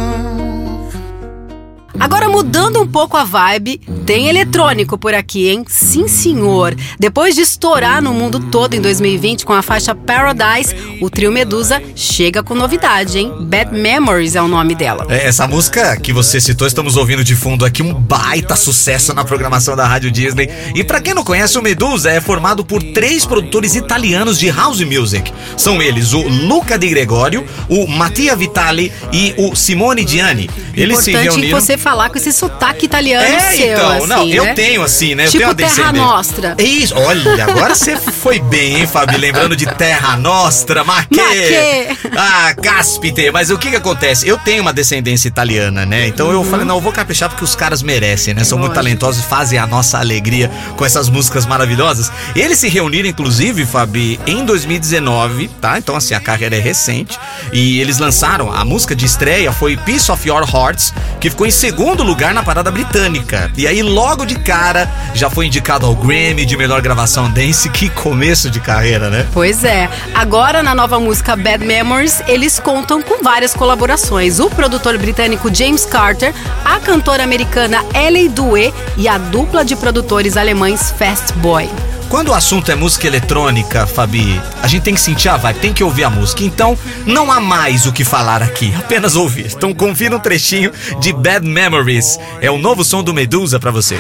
Agora 1.99 2.29
mudando 2.29 2.81
um 2.81 2.87
pouco 2.87 3.17
a 3.17 3.25
vibe, 3.25 3.81
tem 4.11 4.27
eletrônico 4.27 4.97
por 4.97 5.13
aqui, 5.13 5.47
hein? 5.47 5.63
Sim, 5.69 6.05
senhor. 6.05 6.75
Depois 6.99 7.33
de 7.33 7.39
estourar 7.43 8.01
no 8.01 8.13
mundo 8.13 8.41
todo 8.51 8.73
em 8.73 8.81
2020 8.81 9.45
com 9.45 9.53
a 9.53 9.61
faixa 9.61 9.95
Paradise, 9.95 10.75
o 10.99 11.09
trio 11.09 11.31
Medusa 11.31 11.81
chega 11.95 12.43
com 12.43 12.53
novidade, 12.53 13.19
hein? 13.19 13.31
Bad 13.39 13.73
Memories 13.73 14.35
é 14.35 14.41
o 14.41 14.49
nome 14.49 14.75
dela. 14.75 15.07
É, 15.07 15.25
Essa 15.27 15.47
música 15.47 15.95
que 15.95 16.11
você 16.11 16.41
citou, 16.41 16.67
estamos 16.67 16.97
ouvindo 16.97 17.23
de 17.23 17.37
fundo 17.37 17.63
aqui, 17.63 17.81
um 17.81 17.93
baita 17.93 18.57
sucesso 18.57 19.13
na 19.13 19.23
programação 19.23 19.77
da 19.77 19.87
Rádio 19.87 20.11
Disney. 20.11 20.49
E 20.75 20.83
pra 20.83 20.99
quem 20.99 21.13
não 21.13 21.23
conhece, 21.23 21.57
o 21.57 21.61
Medusa 21.61 22.11
é 22.11 22.19
formado 22.19 22.65
por 22.65 22.83
três 22.83 23.25
produtores 23.25 23.75
italianos 23.75 24.37
de 24.37 24.49
house 24.49 24.81
music. 24.81 25.31
São 25.55 25.81
eles 25.81 26.11
o 26.11 26.21
Luca 26.27 26.77
Di 26.77 26.89
Gregorio, 26.89 27.45
o 27.69 27.87
Mattia 27.87 28.35
Vitali 28.35 28.91
e 29.13 29.33
o 29.37 29.55
Simone 29.55 30.05
Gianni. 30.05 30.49
Eles 30.75 30.99
se 30.99 31.11
Importante 31.11 31.33
reuniram. 31.35 31.61
você 31.61 31.77
falar 31.77 32.09
com 32.09 32.17
esse 32.17 32.33
sotaque 32.33 32.85
italiano 32.85 33.23
É, 33.25 33.39
seu, 33.55 33.67
então, 33.73 34.00
assim, 34.03 34.13
não, 34.13 34.27
eu 34.27 34.43
né? 34.45 34.53
tenho 34.53 34.83
assim, 34.83 35.15
né? 35.15 35.25
Eu 35.27 35.31
Tipo 35.31 35.55
tenho 35.55 35.69
uma 35.69 35.75
Terra. 35.75 35.91
Nostra. 35.93 36.55
Isso, 36.59 36.93
olha, 36.97 37.43
agora 37.45 37.75
você 37.75 37.95
foi 37.97 38.39
bem, 38.39 38.79
hein, 38.81 38.87
Fabi? 38.87 39.17
Lembrando 39.17 39.55
de 39.55 39.65
Terra 39.65 40.15
Nostra, 40.17 40.83
ma 40.83 41.01
che? 41.03 41.21
Ma 41.21 41.29
che? 41.31 41.97
Ah, 42.17 42.53
cáspite. 42.61 43.31
Mas 43.31 43.49
o 43.49 43.57
que 43.57 43.69
que 43.69 43.75
acontece? 43.75 44.27
Eu 44.27 44.37
tenho 44.37 44.61
uma 44.61 44.73
descendência 44.73 45.27
italiana, 45.27 45.85
né? 45.85 46.07
Então 46.07 46.31
eu 46.31 46.43
falei, 46.43 46.65
não, 46.65 46.75
eu 46.75 46.81
vou 46.81 46.91
caprichar 46.91 47.29
porque 47.29 47.43
os 47.43 47.55
caras 47.55 47.81
merecem, 47.83 48.33
né? 48.33 48.43
São 48.43 48.57
muito 48.57 48.71
Uhum. 48.71 48.75
Lógico. 48.77 48.83
talentosos 48.99 49.23
e 49.23 49.27
fazem 49.27 49.59
a 49.59 49.67
nossa 49.67 49.97
alegria 49.99 50.49
com 50.77 50.85
essas 50.85 51.09
músicas 51.09 51.45
maravilhosas. 51.45 52.11
Eles 52.35 52.57
se 52.59 52.67
reuniram, 52.69 53.09
inclusive, 53.09 53.65
Fabi, 53.65 54.19
em 54.25 54.45
2019, 54.45 55.47
tá? 55.59 55.77
Então, 55.77 55.95
assim, 55.95 56.13
a 56.13 56.19
carreira 56.19 56.55
é 56.55 56.59
recente. 56.59 57.19
E 57.51 57.79
eles 57.81 57.97
lançaram, 57.97 58.51
a 58.51 58.63
música 58.65 58.95
de 58.95 59.05
estreia 59.05 59.51
foi 59.51 59.75
Peace 59.77 60.11
of 60.11 60.27
Your 60.27 60.43
Hearts, 60.53 60.93
que 61.19 61.29
ficou 61.29 61.45
em 61.45 61.51
segundo 61.51 62.03
lugar 62.03 62.33
na 62.33 62.43
parada 62.43 62.71
britânica. 62.71 63.51
E 63.57 63.67
aí, 63.67 63.80
logo 63.81 64.25
de 64.25 64.35
cara, 64.35 64.89
já 65.13 65.29
foi 65.29 65.47
indicado 65.47 65.85
ao 65.85 65.95
Grammy 65.95 66.45
de 66.45 66.57
melhor 66.57 66.81
gravação 66.81 67.29
dance. 67.29 67.69
Que 67.69 67.89
começo 67.89 68.49
de 68.49 68.59
carreira, 68.59 69.09
né? 69.09 69.27
Pois 69.33 69.63
é. 69.63 69.89
Agora, 70.13 70.63
na 70.63 70.73
nova 70.73 70.99
música 70.99 71.35
Bad 71.35 71.65
Memories, 71.65 72.21
eles 72.27 72.59
contam 72.59 73.01
com 73.01 73.23
várias 73.23 73.53
colaborações. 73.53 74.39
O 74.39 74.49
produtor 74.49 74.97
britânico 74.97 75.53
James 75.53 75.85
Carter, 75.85 76.33
a 76.65 76.79
cantora 76.79 77.23
americana 77.23 77.83
Ellie 77.93 78.29
Due 78.29 78.73
e 78.97 79.07
a 79.07 79.17
dupla 79.17 79.63
de 79.63 79.75
produtores 79.75 80.37
alemães 80.37 80.91
Fast 80.97 81.33
Boy. 81.33 81.69
Quando 82.11 82.27
o 82.27 82.33
assunto 82.33 82.69
é 82.69 82.75
música 82.75 83.07
eletrônica, 83.07 83.87
Fabi, 83.87 84.37
a 84.61 84.67
gente 84.67 84.83
tem 84.83 84.93
que 84.93 84.99
sentir 84.99 85.29
a 85.29 85.37
vibe, 85.37 85.59
tem 85.59 85.73
que 85.73 85.81
ouvir 85.81 86.03
a 86.03 86.09
música. 86.09 86.43
Então, 86.43 86.77
não 87.05 87.31
há 87.31 87.39
mais 87.39 87.85
o 87.85 87.93
que 87.93 88.03
falar 88.03 88.43
aqui, 88.43 88.73
apenas 88.77 89.15
ouvir. 89.15 89.53
Então, 89.55 89.73
confira 89.73 90.17
um 90.17 90.19
trechinho 90.19 90.73
de 90.99 91.13
Bad 91.13 91.47
Memories. 91.47 92.19
É 92.41 92.51
o 92.51 92.57
novo 92.57 92.83
som 92.83 93.01
do 93.01 93.13
Medusa 93.13 93.61
pra 93.61 93.71
você. 93.71 93.97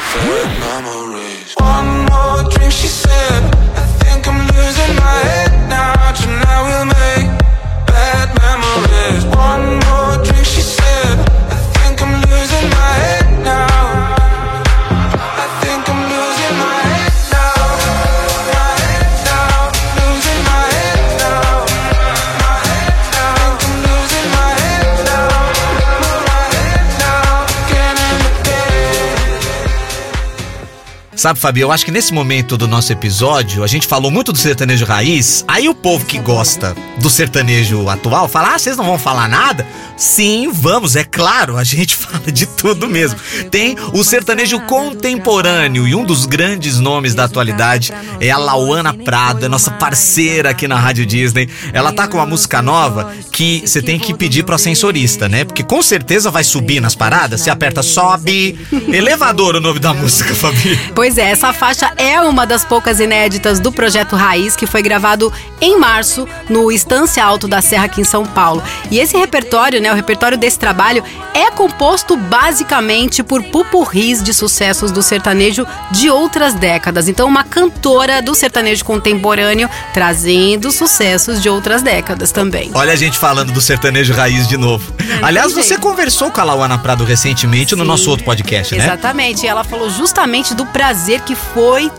Sabe, 31.21 31.37
Fabi, 31.39 31.61
eu 31.61 31.71
acho 31.71 31.85
que 31.85 31.91
nesse 31.91 32.11
momento 32.11 32.57
do 32.57 32.67
nosso 32.67 32.91
episódio, 32.91 33.63
a 33.63 33.67
gente 33.67 33.85
falou 33.85 34.09
muito 34.09 34.31
do 34.31 34.39
sertanejo 34.39 34.85
raiz, 34.85 35.45
aí 35.47 35.69
o 35.69 35.75
povo 35.75 36.03
que 36.03 36.17
gosta 36.17 36.75
do 36.97 37.11
sertanejo 37.11 37.87
atual 37.89 38.27
fala: 38.27 38.55
ah, 38.55 38.57
vocês 38.57 38.75
não 38.75 38.85
vão 38.85 38.97
falar 38.97 39.29
nada? 39.29 39.67
Sim, 39.95 40.49
vamos, 40.51 40.95
é 40.95 41.03
claro, 41.03 41.57
a 41.57 41.63
gente 41.63 41.93
fala 41.95 42.31
de 42.31 42.47
tudo 42.47 42.89
mesmo. 42.89 43.19
Tem 43.51 43.75
o 43.93 44.03
sertanejo 44.03 44.59
contemporâneo 44.61 45.87
e 45.87 45.93
um 45.93 46.03
dos 46.03 46.25
grandes 46.25 46.79
nomes 46.79 47.13
da 47.13 47.25
atualidade 47.25 47.93
é 48.19 48.31
a 48.31 48.37
Lauana 48.39 48.91
Prado, 48.91 49.45
é 49.45 49.47
nossa 49.47 49.69
parceira 49.69 50.49
aqui 50.49 50.67
na 50.67 50.79
Rádio 50.79 51.05
Disney. 51.05 51.47
Ela 51.71 51.93
tá 51.93 52.07
com 52.07 52.17
uma 52.17 52.25
música 52.25 52.63
nova 52.63 53.13
que 53.31 53.61
você 53.63 53.79
tem 53.79 53.99
que 53.99 54.11
pedir 54.15 54.41
pro 54.41 54.55
ascensorista, 54.55 55.29
né? 55.29 55.45
Porque 55.45 55.61
com 55.61 55.83
certeza 55.83 56.31
vai 56.31 56.43
subir 56.43 56.79
nas 56.79 56.95
paradas, 56.95 57.41
você 57.41 57.51
aperta 57.51 57.83
sobe, 57.83 58.57
elevador 58.91 59.57
o 59.57 59.61
nome 59.61 59.79
da 59.79 59.93
música, 59.93 60.33
Fabi. 60.33 60.79
Pois 60.95 61.10
é, 61.17 61.31
essa 61.31 61.51
faixa 61.51 61.91
é 61.97 62.19
uma 62.21 62.45
das 62.45 62.63
poucas 62.63 62.99
inéditas 62.99 63.59
do 63.59 63.71
projeto 63.71 64.15
Raiz, 64.15 64.55
que 64.55 64.65
foi 64.65 64.81
gravado 64.81 65.31
em 65.59 65.77
março 65.77 66.27
no 66.49 66.71
Estância 66.71 67.23
Alto 67.23 67.47
da 67.47 67.61
Serra 67.61 67.85
aqui 67.85 68.01
em 68.01 68.03
São 68.03 68.25
Paulo. 68.25 68.63
E 68.89 68.99
esse 68.99 69.17
repertório, 69.17 69.81
né, 69.81 69.91
o 69.91 69.95
repertório 69.95 70.37
desse 70.37 70.57
trabalho 70.57 71.03
é 71.33 71.51
composto 71.51 72.15
basicamente 72.15 73.23
por 73.23 73.43
pupurris 73.43 74.23
de 74.23 74.33
sucessos 74.33 74.91
do 74.91 75.01
sertanejo 75.01 75.67
de 75.91 76.09
outras 76.09 76.53
décadas. 76.53 77.07
Então, 77.07 77.27
uma 77.27 77.43
cantora 77.43 78.21
do 78.21 78.33
sertanejo 78.33 78.83
contemporâneo 78.85 79.69
trazendo 79.93 80.71
sucessos 80.71 81.41
de 81.41 81.49
outras 81.49 81.81
décadas 81.81 82.31
também. 82.31 82.71
Olha 82.73 82.93
a 82.93 82.95
gente 82.95 83.17
falando 83.17 83.51
do 83.51 83.61
sertanejo 83.61 84.13
raiz 84.13 84.47
de 84.47 84.57
novo. 84.57 84.93
Aliás, 85.21 85.53
você 85.53 85.69
jeito. 85.69 85.81
conversou 85.81 86.31
com 86.31 86.41
a 86.41 86.43
Lauana 86.43 86.77
Prado 86.77 87.03
recentemente 87.03 87.75
no 87.75 87.83
Sim, 87.83 87.87
nosso 87.87 88.09
outro 88.09 88.25
podcast, 88.25 88.75
né? 88.75 88.83
Exatamente. 88.83 89.45
E 89.45 89.47
ela 89.47 89.63
falou 89.63 89.89
justamente 89.89 90.53
do 90.53 90.65
prazer 90.65 91.00
que 91.25 91.35
foi 91.35 91.91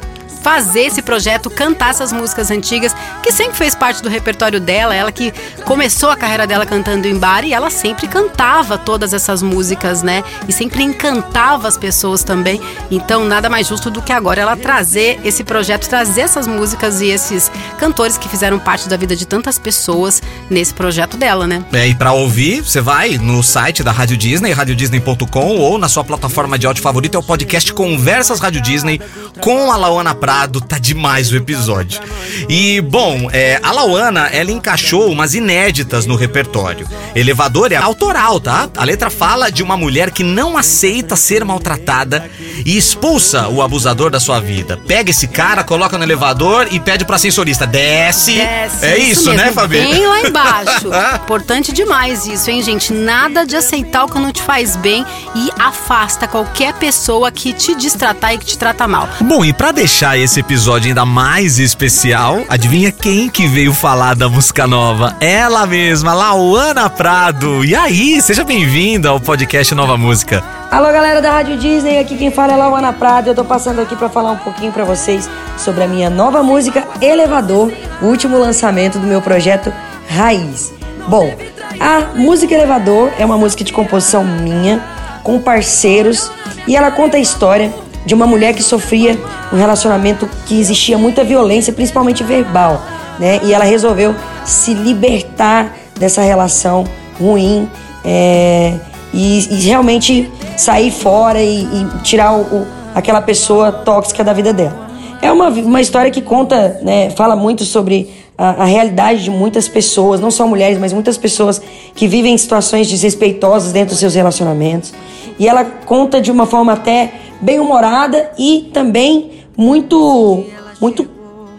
fazer 0.42 0.82
esse 0.82 1.00
projeto, 1.00 1.48
cantar 1.48 1.90
essas 1.90 2.12
músicas 2.12 2.50
antigas, 2.50 2.94
que 3.22 3.32
sempre 3.32 3.56
fez 3.56 3.74
parte 3.74 4.02
do 4.02 4.08
repertório 4.08 4.60
dela. 4.60 4.94
Ela 4.94 5.12
que 5.12 5.32
começou 5.64 6.10
a 6.10 6.16
carreira 6.16 6.46
dela 6.46 6.66
cantando 6.66 7.06
em 7.06 7.16
bar 7.16 7.44
e 7.44 7.52
ela 7.52 7.70
sempre 7.70 8.08
cantava 8.08 8.76
todas 8.76 9.12
essas 9.12 9.42
músicas, 9.42 10.02
né? 10.02 10.24
E 10.48 10.52
sempre 10.52 10.82
encantava 10.82 11.68
as 11.68 11.78
pessoas 11.78 12.24
também. 12.24 12.60
Então, 12.90 13.24
nada 13.24 13.48
mais 13.48 13.66
justo 13.66 13.90
do 13.90 14.02
que 14.02 14.12
agora 14.12 14.42
ela 14.42 14.56
trazer 14.56 15.20
esse 15.24 15.44
projeto, 15.44 15.88
trazer 15.88 16.22
essas 16.22 16.46
músicas 16.46 17.00
e 17.00 17.06
esses 17.06 17.50
cantores 17.78 18.18
que 18.18 18.28
fizeram 18.28 18.58
parte 18.58 18.88
da 18.88 18.96
vida 18.96 19.14
de 19.14 19.26
tantas 19.26 19.58
pessoas 19.58 20.22
nesse 20.50 20.74
projeto 20.74 21.16
dela, 21.16 21.46
né? 21.46 21.64
É, 21.72 21.86
e 21.86 21.94
pra 21.94 22.12
ouvir, 22.12 22.60
você 22.62 22.80
vai 22.80 23.16
no 23.18 23.42
site 23.42 23.82
da 23.82 23.92
Rádio 23.92 24.16
Disney, 24.16 24.52
radiodisney.com 24.52 25.56
ou 25.58 25.78
na 25.78 25.88
sua 25.88 26.04
plataforma 26.04 26.58
de 26.58 26.66
áudio 26.66 26.82
favorita, 26.82 27.16
é 27.16 27.20
o 27.20 27.22
podcast 27.22 27.72
Conversas 27.72 28.40
Rádio 28.40 28.60
Disney 28.60 29.00
com 29.40 29.70
a 29.70 29.76
Lauana 29.76 30.14
Tá 30.32 30.78
demais 30.78 31.30
o 31.30 31.36
episódio. 31.36 32.00
E, 32.48 32.80
bom, 32.80 33.28
é, 33.30 33.60
a 33.62 33.70
Lauana, 33.70 34.28
ela 34.28 34.50
encaixou 34.50 35.10
umas 35.10 35.34
inéditas 35.34 36.06
no 36.06 36.16
repertório. 36.16 36.88
Elevador 37.14 37.70
é 37.70 37.76
autoral, 37.76 38.40
tá? 38.40 38.68
A 38.74 38.84
letra 38.84 39.10
fala 39.10 39.50
de 39.50 39.62
uma 39.62 39.76
mulher 39.76 40.10
que 40.10 40.24
não 40.24 40.56
aceita 40.56 41.16
ser 41.16 41.44
maltratada 41.44 42.30
e 42.64 42.78
expulsa 42.78 43.48
o 43.48 43.60
abusador 43.60 44.10
da 44.10 44.18
sua 44.18 44.40
vida. 44.40 44.78
Pega 44.86 45.10
esse 45.10 45.28
cara, 45.28 45.62
coloca 45.62 45.98
no 45.98 46.04
elevador 46.04 46.66
e 46.70 46.80
pede 46.80 47.04
pro 47.04 47.14
ascensorista, 47.14 47.66
desce. 47.66 48.36
Desce, 48.36 48.86
é 48.86 48.98
isso, 48.98 49.28
mesmo, 49.28 49.44
né, 49.44 49.52
Fabi? 49.52 49.80
Bem 49.80 50.06
lá 50.06 50.20
embaixo. 50.22 50.88
Importante 51.22 51.72
demais 51.72 52.26
isso, 52.26 52.50
hein, 52.50 52.62
gente? 52.62 52.90
Nada 52.90 53.44
de 53.44 53.54
aceitar 53.54 54.04
o 54.04 54.08
que 54.08 54.18
não 54.18 54.32
te 54.32 54.40
faz 54.40 54.76
bem 54.76 55.04
e 55.34 55.50
afasta 55.58 56.26
qualquer 56.26 56.72
pessoa 56.74 57.30
que 57.30 57.52
te 57.52 57.74
distratar 57.74 58.32
e 58.32 58.38
que 58.38 58.46
te 58.46 58.56
trata 58.56 58.88
mal. 58.88 59.08
Bom, 59.20 59.44
e 59.44 59.52
pra 59.52 59.72
deixar 59.72 60.21
esse 60.22 60.38
episódio 60.38 60.88
ainda 60.88 61.04
mais 61.04 61.58
especial, 61.58 62.42
adivinha 62.48 62.92
quem 62.92 63.28
que 63.28 63.44
veio 63.48 63.74
falar 63.74 64.14
da 64.14 64.28
música 64.28 64.68
nova? 64.68 65.16
Ela 65.20 65.66
mesma, 65.66 66.14
Lauana 66.14 66.88
Prado. 66.88 67.64
E 67.64 67.74
aí, 67.74 68.22
seja 68.22 68.44
bem-vinda 68.44 69.08
ao 69.08 69.18
podcast 69.18 69.74
Nova 69.74 69.98
Música. 69.98 70.44
Alô 70.70 70.92
galera 70.92 71.20
da 71.20 71.32
Rádio 71.32 71.56
Disney, 71.56 71.98
aqui 71.98 72.16
quem 72.16 72.30
fala 72.30 72.52
é 72.52 72.56
Lauana 72.56 72.92
Prado. 72.92 73.30
Eu 73.30 73.34
tô 73.34 73.44
passando 73.44 73.80
aqui 73.80 73.96
pra 73.96 74.08
falar 74.08 74.30
um 74.30 74.36
pouquinho 74.36 74.70
pra 74.70 74.84
vocês 74.84 75.28
sobre 75.58 75.82
a 75.82 75.88
minha 75.88 76.08
nova 76.08 76.40
música 76.40 76.86
Elevador, 77.00 77.72
o 78.00 78.06
último 78.06 78.38
lançamento 78.38 79.00
do 79.00 79.06
meu 79.06 79.20
projeto 79.20 79.72
Raiz. 80.08 80.72
Bom, 81.08 81.34
a 81.80 82.16
música 82.16 82.54
Elevador 82.54 83.10
é 83.18 83.26
uma 83.26 83.36
música 83.36 83.64
de 83.64 83.72
composição 83.72 84.24
minha, 84.24 84.80
com 85.24 85.40
parceiros, 85.40 86.30
e 86.68 86.76
ela 86.76 86.92
conta 86.92 87.16
a 87.16 87.20
história 87.20 87.72
de 88.04 88.14
uma 88.14 88.26
mulher 88.26 88.54
que 88.54 88.62
sofria 88.62 89.18
um 89.52 89.56
relacionamento 89.56 90.28
que 90.46 90.58
existia 90.58 90.96
muita 90.98 91.22
violência, 91.24 91.72
principalmente 91.72 92.22
verbal, 92.24 92.82
né? 93.18 93.40
E 93.44 93.52
ela 93.54 93.64
resolveu 93.64 94.14
se 94.44 94.74
libertar 94.74 95.76
dessa 95.98 96.20
relação 96.22 96.84
ruim 97.20 97.68
é, 98.04 98.74
e, 99.14 99.48
e 99.50 99.60
realmente 99.66 100.30
sair 100.56 100.90
fora 100.90 101.40
e, 101.40 101.62
e 101.62 101.86
tirar 102.02 102.32
o- 102.34 102.40
o- 102.42 102.66
aquela 102.94 103.22
pessoa 103.22 103.70
tóxica 103.70 104.24
da 104.24 104.32
vida 104.32 104.52
dela. 104.52 104.90
É 105.20 105.30
uma, 105.30 105.48
uma 105.48 105.80
história 105.80 106.10
que 106.10 106.20
conta, 106.20 106.80
né, 106.82 107.10
fala 107.10 107.36
muito 107.36 107.64
sobre 107.64 108.10
a, 108.36 108.62
a 108.62 108.64
realidade 108.64 109.22
de 109.22 109.30
muitas 109.30 109.68
pessoas, 109.68 110.18
não 110.20 110.30
só 110.32 110.46
mulheres, 110.46 110.78
mas 110.78 110.92
muitas 110.92 111.16
pessoas 111.16 111.62
que 111.94 112.08
vivem 112.08 112.36
situações 112.36 112.88
desrespeitosas 112.90 113.70
dentro 113.72 113.90
dos 113.90 114.00
seus 114.00 114.14
relacionamentos. 114.16 114.92
E 115.38 115.46
ela 115.48 115.64
conta 115.64 116.20
de 116.20 116.30
uma 116.32 116.44
forma 116.44 116.72
até 116.72 117.12
bem 117.42 117.58
humorada 117.58 118.30
e 118.38 118.70
também 118.72 119.44
muito, 119.56 120.44
muito 120.80 121.06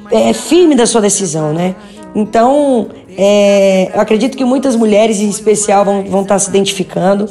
é, 0.10 0.34
firme 0.34 0.74
da 0.74 0.86
sua 0.86 1.02
decisão, 1.02 1.54
né? 1.54 1.76
Então, 2.16 2.88
é, 3.18 3.92
eu 3.94 4.02
acredito 4.02 4.38
que 4.38 4.46
muitas 4.46 4.76
mulheres 4.76 5.20
em 5.20 5.30
especial 5.30 5.84
vão, 5.84 6.04
vão 6.04 6.22
estar 6.22 6.40
se 6.40 6.50
identificando. 6.50 7.30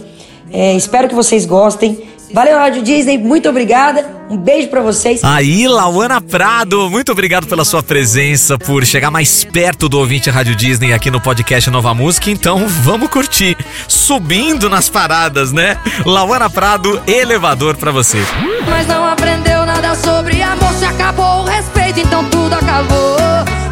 É, 0.52 0.74
espero 0.74 1.08
que 1.08 1.14
vocês 1.14 1.46
gostem. 1.46 2.02
Valeu, 2.32 2.56
Rádio 2.56 2.82
Disney, 2.82 3.18
muito 3.18 3.48
obrigada. 3.48 4.21
Um 4.32 4.36
beijo 4.38 4.68
pra 4.68 4.80
vocês. 4.80 5.22
Aí, 5.22 5.68
Lauana 5.68 6.18
Prado, 6.18 6.88
muito 6.88 7.12
obrigado 7.12 7.46
pela 7.46 7.66
sua 7.66 7.82
presença, 7.82 8.56
por 8.56 8.82
chegar 8.86 9.10
mais 9.10 9.44
perto 9.44 9.90
do 9.90 9.98
ouvinte 9.98 10.30
Rádio 10.30 10.54
Disney 10.56 10.94
aqui 10.94 11.10
no 11.10 11.20
podcast 11.20 11.68
Nova 11.68 11.92
Música. 11.92 12.30
Então, 12.30 12.66
vamos 12.66 13.10
curtir. 13.10 13.58
Subindo 13.86 14.70
nas 14.70 14.88
paradas, 14.88 15.52
né? 15.52 15.76
Lauana 16.06 16.48
Prado, 16.48 16.98
elevador 17.06 17.76
pra 17.76 17.90
você. 17.92 18.24
Mas 18.70 18.86
não 18.86 19.04
aprendeu 19.04 19.66
nada 19.66 19.94
sobre 19.94 20.40
amor 20.40 20.72
Se 20.78 20.86
acabou 20.86 21.42
o 21.42 21.44
respeito, 21.44 22.00
então 22.00 22.24
tudo 22.30 22.54
acabou 22.54 23.16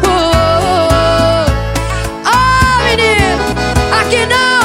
Oh, 0.03 0.07
oh, 0.07 0.87
oh. 0.91 1.51
Ah, 2.23 2.79
menino, 2.85 3.99
aqui 3.99 4.25
não, 4.27 4.60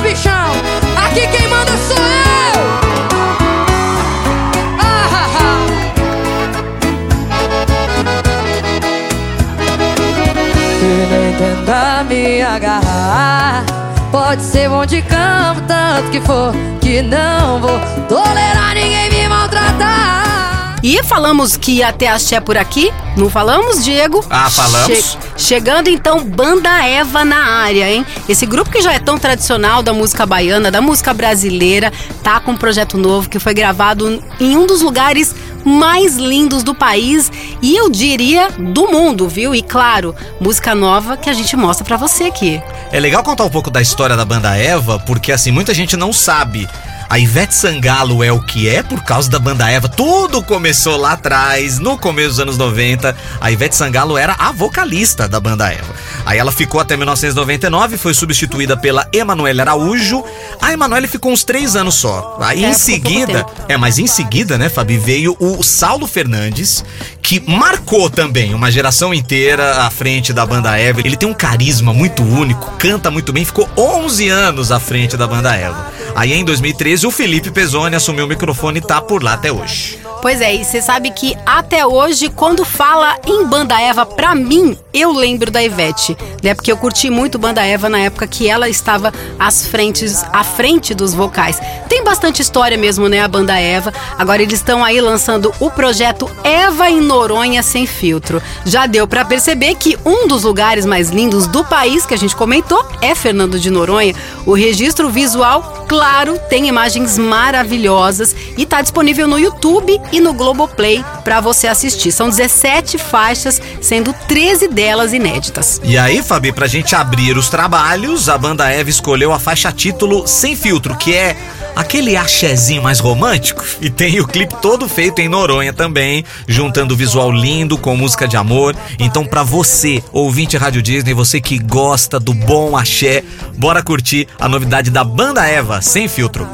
agarrar 12.26 13.64
Pode 14.10 14.42
ser 14.42 14.68
bom 14.68 14.84
de 14.84 15.00
campo, 15.02 15.62
tanto 15.66 16.10
que 16.10 16.20
for 16.20 16.52
Que 16.80 17.02
não 17.02 17.60
vou 17.60 17.78
tolerar 18.08 18.74
ninguém 18.74 19.10
me 19.10 19.28
maltratar 19.28 20.76
E 20.82 21.02
falamos 21.04 21.56
que 21.56 21.78
ia 21.78 21.92
ter 21.92 22.08
axé 22.08 22.40
por 22.40 22.56
aqui? 22.56 22.92
Não 23.16 23.30
falamos, 23.30 23.84
Diego? 23.84 24.24
Ah, 24.28 24.50
falamos. 24.50 25.16
chegando 25.36 25.88
então, 25.88 26.22
Banda 26.22 26.84
Eva 26.84 27.24
na 27.24 27.62
área, 27.62 27.90
hein? 27.90 28.04
Esse 28.28 28.44
grupo 28.44 28.70
que 28.70 28.82
já 28.82 28.92
é 28.92 28.98
tão 28.98 29.18
tradicional 29.18 29.82
da 29.82 29.92
música 29.92 30.26
baiana, 30.26 30.70
da 30.70 30.82
música 30.82 31.14
brasileira, 31.14 31.92
tá 32.22 32.40
com 32.40 32.52
um 32.52 32.56
projeto 32.56 32.98
novo 32.98 33.28
que 33.28 33.38
foi 33.38 33.54
gravado 33.54 34.22
em 34.38 34.56
um 34.56 34.66
dos 34.66 34.82
lugares 34.82 35.34
mais 35.66 36.16
lindos 36.16 36.62
do 36.62 36.74
país 36.74 37.30
e 37.60 37.76
eu 37.76 37.90
diria 37.90 38.50
do 38.50 38.86
mundo, 38.86 39.28
viu? 39.28 39.54
E 39.54 39.60
claro, 39.60 40.14
música 40.40 40.74
nova 40.74 41.16
que 41.16 41.28
a 41.28 41.32
gente 41.32 41.56
mostra 41.56 41.84
pra 41.84 41.96
você 41.96 42.24
aqui. 42.24 42.62
É 42.92 43.00
legal 43.00 43.22
contar 43.24 43.44
um 43.44 43.50
pouco 43.50 43.70
da 43.70 43.82
história 43.82 44.16
da 44.16 44.24
banda 44.24 44.56
Eva, 44.56 44.98
porque 45.00 45.32
assim, 45.32 45.50
muita 45.50 45.74
gente 45.74 45.96
não 45.96 46.12
sabe. 46.12 46.68
A 47.08 47.18
Ivete 47.18 47.54
Sangalo 47.54 48.22
é 48.22 48.32
o 48.32 48.40
que 48.40 48.68
é 48.68 48.82
por 48.82 49.02
causa 49.04 49.30
da 49.30 49.38
banda 49.38 49.70
Eva. 49.70 49.88
Tudo 49.88 50.42
começou 50.42 50.96
lá 50.96 51.12
atrás, 51.12 51.78
no 51.78 51.96
começo 51.96 52.30
dos 52.30 52.40
anos 52.40 52.58
90. 52.58 53.16
A 53.40 53.50
Ivete 53.52 53.76
Sangalo 53.76 54.18
era 54.18 54.34
a 54.38 54.50
vocalista 54.50 55.28
da 55.28 55.38
banda 55.38 55.70
Eva. 55.70 55.94
Aí 56.24 56.38
ela 56.38 56.50
ficou 56.50 56.80
até 56.80 56.96
1999, 56.96 57.96
foi 57.96 58.12
substituída 58.12 58.76
pela 58.76 59.08
Emanuele 59.12 59.60
Araújo. 59.60 60.24
A 60.60 60.72
Emanuele 60.72 61.06
ficou 61.06 61.32
uns 61.32 61.44
três 61.44 61.76
anos 61.76 61.94
só. 61.94 62.38
Aí 62.40 62.64
É, 62.64 62.70
em 62.70 62.74
seguida, 62.74 63.46
é, 63.68 63.76
mas 63.76 63.98
em 63.98 64.06
seguida, 64.06 64.58
né, 64.58 64.68
Fabi, 64.68 64.98
veio 64.98 65.36
o 65.38 65.62
Saulo 65.62 66.06
Fernandes, 66.08 66.84
que 67.22 67.40
marcou 67.40 68.10
também 68.10 68.52
uma 68.52 68.70
geração 68.70 69.14
inteira 69.14 69.82
à 69.82 69.90
frente 69.90 70.32
da 70.32 70.44
banda 70.44 70.76
Eva. 70.76 71.00
Ele 71.00 71.16
tem 71.16 71.28
um 71.28 71.34
carisma 71.34 71.92
muito 71.92 72.22
único, 72.22 72.72
canta 72.78 73.10
muito 73.10 73.32
bem, 73.32 73.44
ficou 73.44 73.68
11 73.76 74.28
anos 74.28 74.72
à 74.72 74.80
frente 74.80 75.16
da 75.16 75.26
banda 75.26 75.54
Eva. 75.54 75.92
Aí 76.16 76.32
em 76.32 76.42
2013, 76.42 77.06
o 77.06 77.10
Felipe 77.10 77.50
Pezzoni 77.50 77.94
assumiu 77.94 78.24
o 78.24 78.28
microfone 78.28 78.78
e 78.78 78.80
tá 78.80 79.02
por 79.02 79.22
lá 79.22 79.34
até 79.34 79.52
hoje. 79.52 79.98
Pois 80.26 80.40
é, 80.40 80.56
e 80.56 80.64
você 80.64 80.82
sabe 80.82 81.12
que 81.12 81.36
até 81.46 81.86
hoje, 81.86 82.28
quando 82.28 82.64
fala 82.64 83.16
em 83.24 83.44
Banda 83.44 83.80
Eva, 83.80 84.04
pra 84.04 84.34
mim, 84.34 84.76
eu 84.92 85.12
lembro 85.12 85.52
da 85.52 85.62
Ivete, 85.62 86.18
né? 86.42 86.52
Porque 86.52 86.72
eu 86.72 86.76
curti 86.76 87.08
muito 87.08 87.38
Banda 87.38 87.64
Eva 87.64 87.88
na 87.88 88.00
época 88.00 88.26
que 88.26 88.48
ela 88.48 88.68
estava 88.68 89.12
às 89.38 89.68
frentes, 89.68 90.24
à 90.32 90.42
frente 90.42 90.94
dos 90.94 91.14
vocais. 91.14 91.60
Tem 91.88 92.02
bastante 92.02 92.42
história 92.42 92.76
mesmo, 92.76 93.08
né, 93.08 93.20
a 93.20 93.28
Banda 93.28 93.56
Eva. 93.56 93.94
Agora 94.18 94.42
eles 94.42 94.58
estão 94.58 94.84
aí 94.84 95.00
lançando 95.00 95.52
o 95.60 95.70
projeto 95.70 96.28
Eva 96.42 96.90
em 96.90 97.00
Noronha 97.00 97.62
sem 97.62 97.86
filtro. 97.86 98.42
Já 98.64 98.86
deu 98.86 99.06
pra 99.06 99.24
perceber 99.24 99.76
que 99.76 99.96
um 100.04 100.26
dos 100.26 100.42
lugares 100.42 100.84
mais 100.84 101.10
lindos 101.10 101.46
do 101.46 101.64
país 101.64 102.04
que 102.04 102.14
a 102.14 102.18
gente 102.18 102.34
comentou 102.34 102.84
é 103.00 103.14
Fernando 103.14 103.60
de 103.60 103.70
Noronha. 103.70 104.12
O 104.44 104.54
registro 104.54 105.08
visual, 105.08 105.84
claro, 105.86 106.36
tem 106.48 106.66
imagens 106.66 107.16
maravilhosas 107.16 108.34
e 108.56 108.66
tá 108.66 108.82
disponível 108.82 109.28
no 109.28 109.38
YouTube 109.38 110.00
no 110.20 110.32
Globoplay 110.32 111.04
para 111.24 111.40
você 111.40 111.66
assistir. 111.66 112.12
São 112.12 112.28
17 112.28 112.98
faixas, 112.98 113.60
sendo 113.80 114.12
13 114.26 114.68
delas 114.68 115.12
inéditas. 115.12 115.80
E 115.84 115.96
aí, 115.98 116.22
Fabi, 116.22 116.52
pra 116.52 116.66
gente 116.66 116.94
abrir 116.94 117.36
os 117.36 117.48
trabalhos, 117.48 118.28
a 118.28 118.38
banda 118.38 118.70
Eva 118.70 118.90
escolheu 118.90 119.32
a 119.32 119.38
faixa 119.38 119.72
título 119.72 120.26
Sem 120.26 120.56
Filtro, 120.56 120.96
que 120.96 121.14
é 121.14 121.36
aquele 121.74 122.16
axézinho 122.16 122.82
mais 122.82 122.98
romântico. 122.98 123.62
E 123.80 123.90
tem 123.90 124.18
o 124.20 124.26
clipe 124.26 124.54
todo 124.62 124.88
feito 124.88 125.20
em 125.20 125.28
Noronha 125.28 125.72
também, 125.72 126.24
juntando 126.48 126.96
visual 126.96 127.30
lindo 127.30 127.76
com 127.76 127.94
música 127.96 128.26
de 128.26 128.36
amor. 128.36 128.74
Então, 128.98 129.24
pra 129.24 129.42
você, 129.42 130.02
ouvinte 130.12 130.56
Rádio 130.56 130.82
Disney, 130.82 131.12
você 131.12 131.40
que 131.40 131.58
gosta 131.58 132.18
do 132.18 132.32
bom 132.32 132.76
axé, 132.76 133.22
bora 133.56 133.82
curtir 133.82 134.26
a 134.38 134.48
novidade 134.48 134.90
da 134.90 135.04
banda 135.04 135.46
Eva, 135.46 135.82
Sem 135.82 136.08
Filtro. 136.08 136.48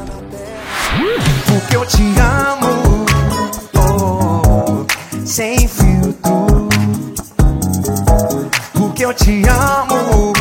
Porque 1.47 1.75
eu 1.75 1.85
te 1.85 2.01
amo, 2.19 2.92
eu 9.03 9.13
te 9.13 9.43
amo, 9.49 10.31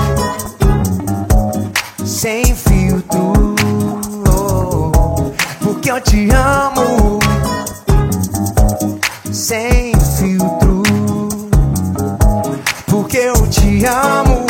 sem 2.05 2.45
filtro. 2.55 3.33
Porque 5.61 5.91
eu 5.91 6.01
te 6.01 6.29
amo, 6.31 7.19
sem 9.33 9.93
filtro. 10.17 10.83
Porque 12.87 13.17
eu 13.17 13.49
te 13.49 13.85
amo, 13.85 14.47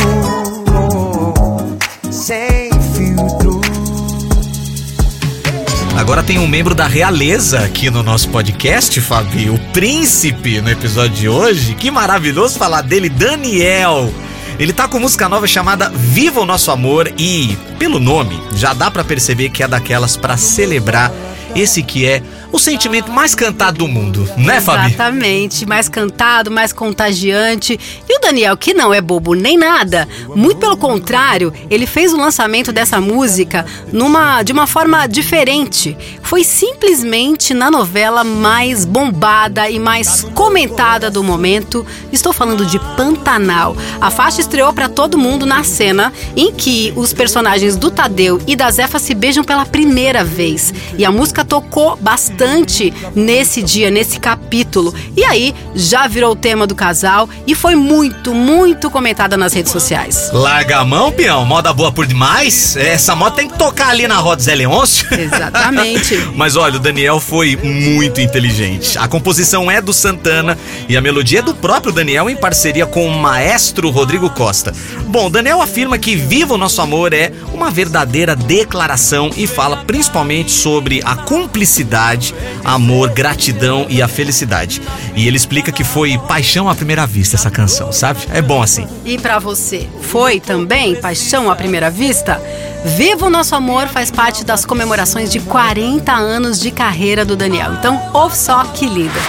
Agora 6.03 6.21
tem 6.21 6.37
um 6.37 6.45
membro 6.45 6.75
da 6.75 6.85
realeza 6.85 7.61
aqui 7.61 7.89
no 7.89 8.03
nosso 8.03 8.27
podcast, 8.27 8.99
Fabi, 8.99 9.49
o 9.49 9.57
príncipe 9.71 10.59
no 10.59 10.69
episódio 10.69 11.15
de 11.15 11.29
hoje. 11.29 11.75
Que 11.75 11.89
maravilhoso 11.89 12.59
falar 12.59 12.81
dele, 12.81 13.07
Daniel. 13.07 14.13
Ele 14.59 14.73
tá 14.73 14.85
com 14.85 14.99
música 14.99 15.29
nova 15.29 15.47
chamada 15.47 15.89
Viva 15.89 16.41
o 16.41 16.45
Nosso 16.45 16.71
Amor 16.71 17.09
e, 17.17 17.57
pelo 17.79 18.01
nome, 18.01 18.37
já 18.53 18.73
dá 18.73 18.91
pra 18.91 19.05
perceber 19.05 19.47
que 19.47 19.63
é 19.63 19.67
daquelas 19.67 20.17
pra 20.17 20.35
celebrar 20.35 21.09
esse 21.55 21.83
que 21.83 22.05
é 22.05 22.21
o 22.51 22.59
sentimento 22.59 23.11
mais 23.11 23.33
cantado 23.33 23.79
do 23.79 23.87
mundo, 23.87 24.29
né, 24.37 24.61
Fabi? 24.61 24.87
Exatamente, 24.87 25.65
mais 25.65 25.89
cantado, 25.89 26.51
mais 26.51 26.71
contagiante. 26.71 27.79
E 28.07 28.17
o 28.17 28.21
Daniel, 28.21 28.55
que 28.55 28.73
não 28.73 28.93
é 28.93 29.01
bobo 29.01 29.33
nem 29.33 29.57
nada, 29.57 30.07
muito 30.35 30.57
pelo 30.57 30.77
contrário, 30.77 31.51
ele 31.69 31.87
fez 31.87 32.13
o 32.13 32.17
lançamento 32.17 32.71
dessa 32.71 33.01
música 33.01 33.65
numa 33.91 34.43
de 34.43 34.51
uma 34.51 34.67
forma 34.67 35.07
diferente. 35.07 35.97
Foi 36.33 36.43
simplesmente 36.43 37.53
na 37.53 37.69
novela 37.69 38.23
mais 38.23 38.85
bombada 38.85 39.69
e 39.69 39.77
mais 39.77 40.23
comentada 40.33 41.11
do 41.11 41.23
momento. 41.23 41.85
Estou 42.11 42.33
falando 42.33 42.65
de 42.65 42.79
Pantanal. 42.97 43.77
A 44.01 44.09
faixa 44.09 44.41
estreou 44.41 44.73
para 44.73 44.89
todo 44.89 45.15
mundo 45.15 45.45
na 45.45 45.63
cena 45.63 46.11
em 46.35 46.51
que 46.51 46.91
os 46.95 47.13
personagens 47.13 47.77
do 47.77 47.91
Tadeu 47.91 48.41
e 48.47 48.55
da 48.55 48.71
Zefa 48.71 48.97
se 48.97 49.13
beijam 49.13 49.43
pela 49.43 49.63
primeira 49.63 50.23
vez. 50.23 50.73
E 50.97 51.05
a 51.05 51.11
música 51.11 51.45
tocou 51.45 51.95
bastante 51.97 52.91
nesse 53.13 53.61
dia, 53.61 53.91
nesse 53.91 54.19
capítulo. 54.19 54.91
E 55.15 55.23
aí 55.23 55.53
já 55.75 56.07
virou 56.07 56.31
o 56.31 56.35
tema 56.35 56.65
do 56.65 56.73
casal 56.73 57.29
e 57.45 57.53
foi 57.53 57.75
muito, 57.75 58.33
muito 58.33 58.89
comentada 58.89 59.37
nas 59.37 59.53
redes 59.53 59.71
sociais. 59.71 60.31
Larga 60.33 60.79
a 60.79 60.83
mão, 60.83 61.11
peão. 61.11 61.45
Moda 61.45 61.71
boa 61.71 61.91
por 61.91 62.07
demais. 62.07 62.75
Essa 62.75 63.15
moda 63.15 63.35
tem 63.35 63.47
que 63.47 63.55
tocar 63.55 63.89
ali 63.89 64.07
na 64.07 64.17
Roda 64.17 64.41
Zé 64.41 64.55
Leôncio. 64.55 65.07
Exatamente. 65.13 66.22
Mas 66.35 66.55
olha, 66.55 66.77
o 66.77 66.79
Daniel 66.79 67.19
foi 67.19 67.55
muito 67.55 68.19
inteligente. 68.19 68.97
A 68.97 69.07
composição 69.07 69.69
é 69.69 69.81
do 69.81 69.93
Santana 69.93 70.57
e 70.87 70.97
a 70.97 71.01
melodia 71.01 71.39
é 71.39 71.41
do 71.41 71.55
próprio 71.55 71.93
Daniel 71.93 72.29
em 72.29 72.35
parceria 72.35 72.85
com 72.85 73.07
o 73.07 73.19
maestro 73.19 73.89
Rodrigo 73.89 74.29
Costa. 74.29 74.73
Bom, 75.07 75.29
Daniel 75.29 75.61
afirma 75.61 75.97
que 75.97 76.15
Viva 76.15 76.55
o 76.55 76.57
Nosso 76.57 76.81
Amor 76.81 77.13
é 77.13 77.31
uma 77.53 77.69
verdadeira 77.69 78.35
declaração 78.35 79.29
e 79.35 79.45
fala 79.45 79.77
principalmente 79.77 80.51
sobre 80.51 81.01
a 81.03 81.15
cumplicidade, 81.15 82.33
amor, 82.63 83.09
gratidão 83.11 83.85
e 83.89 84.01
a 84.01 84.07
felicidade. 84.07 84.81
E 85.15 85.27
ele 85.27 85.37
explica 85.37 85.71
que 85.71 85.83
foi 85.83 86.17
paixão 86.27 86.69
à 86.69 86.75
primeira 86.75 87.05
vista 87.05 87.35
essa 87.35 87.51
canção, 87.51 87.91
sabe? 87.91 88.21
É 88.33 88.41
bom 88.41 88.61
assim. 88.61 88.87
E 89.05 89.17
pra 89.17 89.39
você, 89.39 89.87
foi 90.01 90.39
também 90.39 90.95
paixão 90.95 91.49
à 91.49 91.55
primeira 91.55 91.89
vista? 91.89 92.41
Viva 92.85 93.27
o 93.27 93.29
Nosso 93.29 93.55
Amor 93.55 93.87
faz 93.87 94.11
parte 94.11 94.43
das 94.43 94.65
comemorações 94.65 95.31
de 95.31 95.39
40 95.39 96.11
anos 96.11 96.59
de 96.59 96.69
carreira 96.69 97.23
do 97.23 97.35
Daniel. 97.35 97.73
Então, 97.73 98.01
ouve 98.13 98.35
só 98.35 98.61
que 98.65 98.85
linda. 98.85 99.19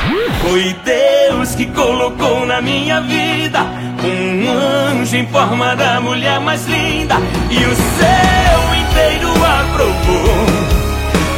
Foi 0.43 0.75
Deus 0.85 1.55
que 1.55 1.67
colocou 1.67 2.45
na 2.45 2.61
minha 2.61 3.01
vida 3.01 3.61
um 4.03 4.51
anjo 4.51 5.17
em 5.17 5.27
forma 5.29 5.77
da 5.77 6.01
mulher 6.01 6.41
mais 6.41 6.67
linda 6.67 7.15
e 7.49 7.59
o 7.65 7.77
céu 7.77 8.75
inteiro 8.75 9.31
aprovou. 9.31 10.47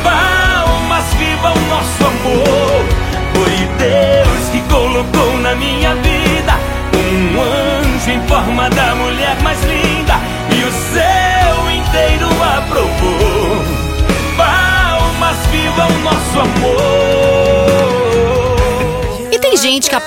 Palmas, 0.03 1.05
viva 1.15 1.53
o 1.53 1.61
nosso 1.69 2.05
amor. 2.07 2.56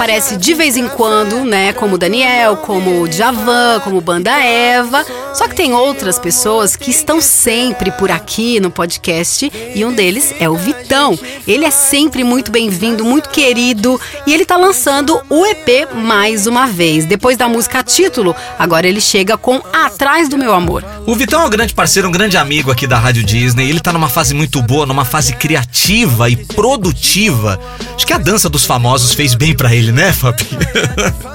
Aparece 0.09 0.37
de 0.37 0.55
vez 0.55 0.75
em 0.75 0.87
quando, 0.87 1.45
né? 1.45 1.71
Como 1.71 1.95
Daniel, 1.95 2.57
como 2.57 3.03
o 3.03 3.07
Djavan, 3.07 3.79
como 3.83 4.01
Banda 4.01 4.31
Eva. 4.31 5.05
Só 5.35 5.47
que 5.47 5.53
tem 5.53 5.71
outras 5.71 6.17
pessoas 6.17 6.75
que 6.75 6.89
estão 6.89 7.21
sempre 7.21 7.91
por 7.91 8.09
aqui 8.09 8.59
no 8.59 8.71
podcast 8.71 9.51
e 9.75 9.85
um 9.85 9.93
deles 9.93 10.33
é 10.39 10.49
o 10.49 10.55
Vitão. 10.55 11.17
Ele 11.47 11.63
é 11.63 11.69
sempre 11.69 12.23
muito 12.23 12.51
bem-vindo, 12.51 13.05
muito 13.05 13.29
querido 13.29 14.01
e 14.25 14.33
ele 14.33 14.45
tá 14.45 14.57
lançando 14.57 15.21
o 15.29 15.45
EP 15.45 15.93
mais 15.93 16.47
uma 16.47 16.65
vez. 16.65 17.05
Depois 17.05 17.37
da 17.37 17.47
música 17.47 17.83
título, 17.83 18.35
agora 18.57 18.87
ele 18.87 18.99
chega 18.99 19.37
com 19.37 19.61
Atrás 19.71 20.27
do 20.27 20.39
Meu 20.39 20.55
Amor. 20.55 20.83
O 21.05 21.13
Vitão 21.13 21.43
é 21.43 21.45
um 21.45 21.49
grande 21.51 21.75
parceiro, 21.75 22.07
um 22.07 22.11
grande 22.11 22.35
amigo 22.35 22.71
aqui 22.71 22.87
da 22.87 22.97
Rádio 22.97 23.23
Disney. 23.23 23.69
Ele 23.69 23.79
tá 23.79 23.93
numa 23.93 24.09
fase 24.09 24.33
muito 24.33 24.59
boa, 24.63 24.87
numa 24.87 25.05
fase 25.05 25.33
criativa 25.33 26.31
e 26.31 26.35
produtiva. 26.35 27.59
Acho 27.95 28.07
que 28.07 28.13
a 28.13 28.17
dança 28.17 28.49
dos 28.49 28.65
famosos 28.65 29.13
fez 29.13 29.35
bem 29.35 29.53
pra 29.53 29.73
ele, 29.75 29.91
né, 29.91 29.98
Fabi? 30.07 30.47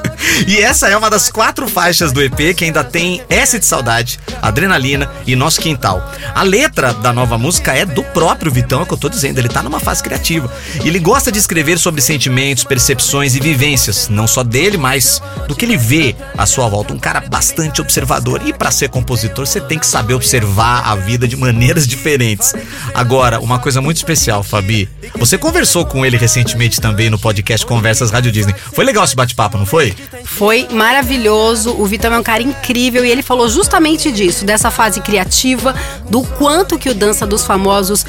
e 0.47 0.59
essa 0.59 0.89
é 0.89 0.97
uma 0.97 1.11
das 1.11 1.31
quatro 1.31 1.69
faixas 1.69 2.13
do 2.13 2.23
EP 2.23 2.55
que 2.57 2.65
ainda 2.65 2.83
tem 2.83 3.23
S 3.29 3.59
de 3.59 3.65
Saudade, 3.65 4.19
Adrenalina 4.41 5.11
e 5.27 5.37
Nosso 5.37 5.61
Quintal. 5.61 6.13
A 6.35 6.43
letra 6.43 6.93
da 6.93 7.13
nova 7.13 7.39
música 7.39 7.73
é 7.73 7.85
do 7.85 8.03
próprio 8.03 8.51
Vitão, 8.51 8.81
é 8.81 8.83
o 8.83 8.87
que 8.87 8.93
eu 8.93 8.99
tô 8.99 9.09
dizendo. 9.09 9.39
Ele 9.39 9.49
tá 9.49 9.63
numa 9.63 9.81
fase 9.81 10.03
criativa. 10.03 10.53
E 10.83 10.89
ele 10.89 10.99
gosta 10.99 11.31
de 11.31 11.39
escrever 11.39 11.79
sobre 11.79 12.01
sentimentos, 12.01 12.65
percepções 12.65 13.35
e 13.35 13.41
vivências, 13.41 14.09
não 14.09 14.27
só 14.27 14.43
dele, 14.43 14.77
mas 14.77 15.23
do 15.49 15.55
que 15.55 15.65
ele 15.65 15.77
vê 15.77 16.15
à 16.37 16.47
sua 16.47 16.69
volta. 16.69 16.95
Um 16.95 16.99
cara 16.99 17.21
bastante 17.21 17.81
observador. 17.81 18.43
E 18.45 18.53
para 18.53 18.71
ser 18.71 18.89
compositor, 18.89 19.47
você 19.47 19.61
tem 19.61 19.79
que 19.79 19.87
saber 19.87 20.15
observar 20.15 20.83
a 20.87 20.95
vida 20.95 21.27
de 21.29 21.37
maneiras 21.37 21.87
diferentes. 21.89 22.53
Agora, 22.95 23.41
uma 23.41 23.59
coisa 23.59 23.81
muito 23.81 23.97
especial, 23.97 24.43
Fabi. 24.43 24.89
Você 25.19 25.39
conversou 25.39 25.85
com 25.85 26.05
ele 26.05 26.17
recentemente 26.17 26.81
também 26.81 27.11
no 27.11 27.19
podcast 27.19 27.65
Conversas 27.67 28.11
Rádio 28.11 28.33
Disney. 28.33 28.55
Foi 28.73 28.85
legal 28.85 29.05
esse 29.05 29.17
bate-papo, 29.17 29.59
não 29.59 29.67
foi? 29.67 29.95
Foi 30.25 30.69
maravilhoso. 30.71 31.75
O 31.79 31.87
Vitão 31.87 32.13
é 32.13 32.19
um 32.19 32.23
cara 32.23 32.43
incrível 32.43 33.05
e 33.05 33.11
ele 33.11 33.23
falou 33.23 33.49
justamente 33.49 34.13
disso, 34.13 34.45
dessa 34.45 34.71
fase 34.71 35.01
criativa, 35.01 35.75
do 36.09 36.23
quanto 36.23 36.79
que 36.79 36.89
o 36.91 36.95
Dança 36.95 37.27
dos 37.27 37.45
Famosos 37.45 38.05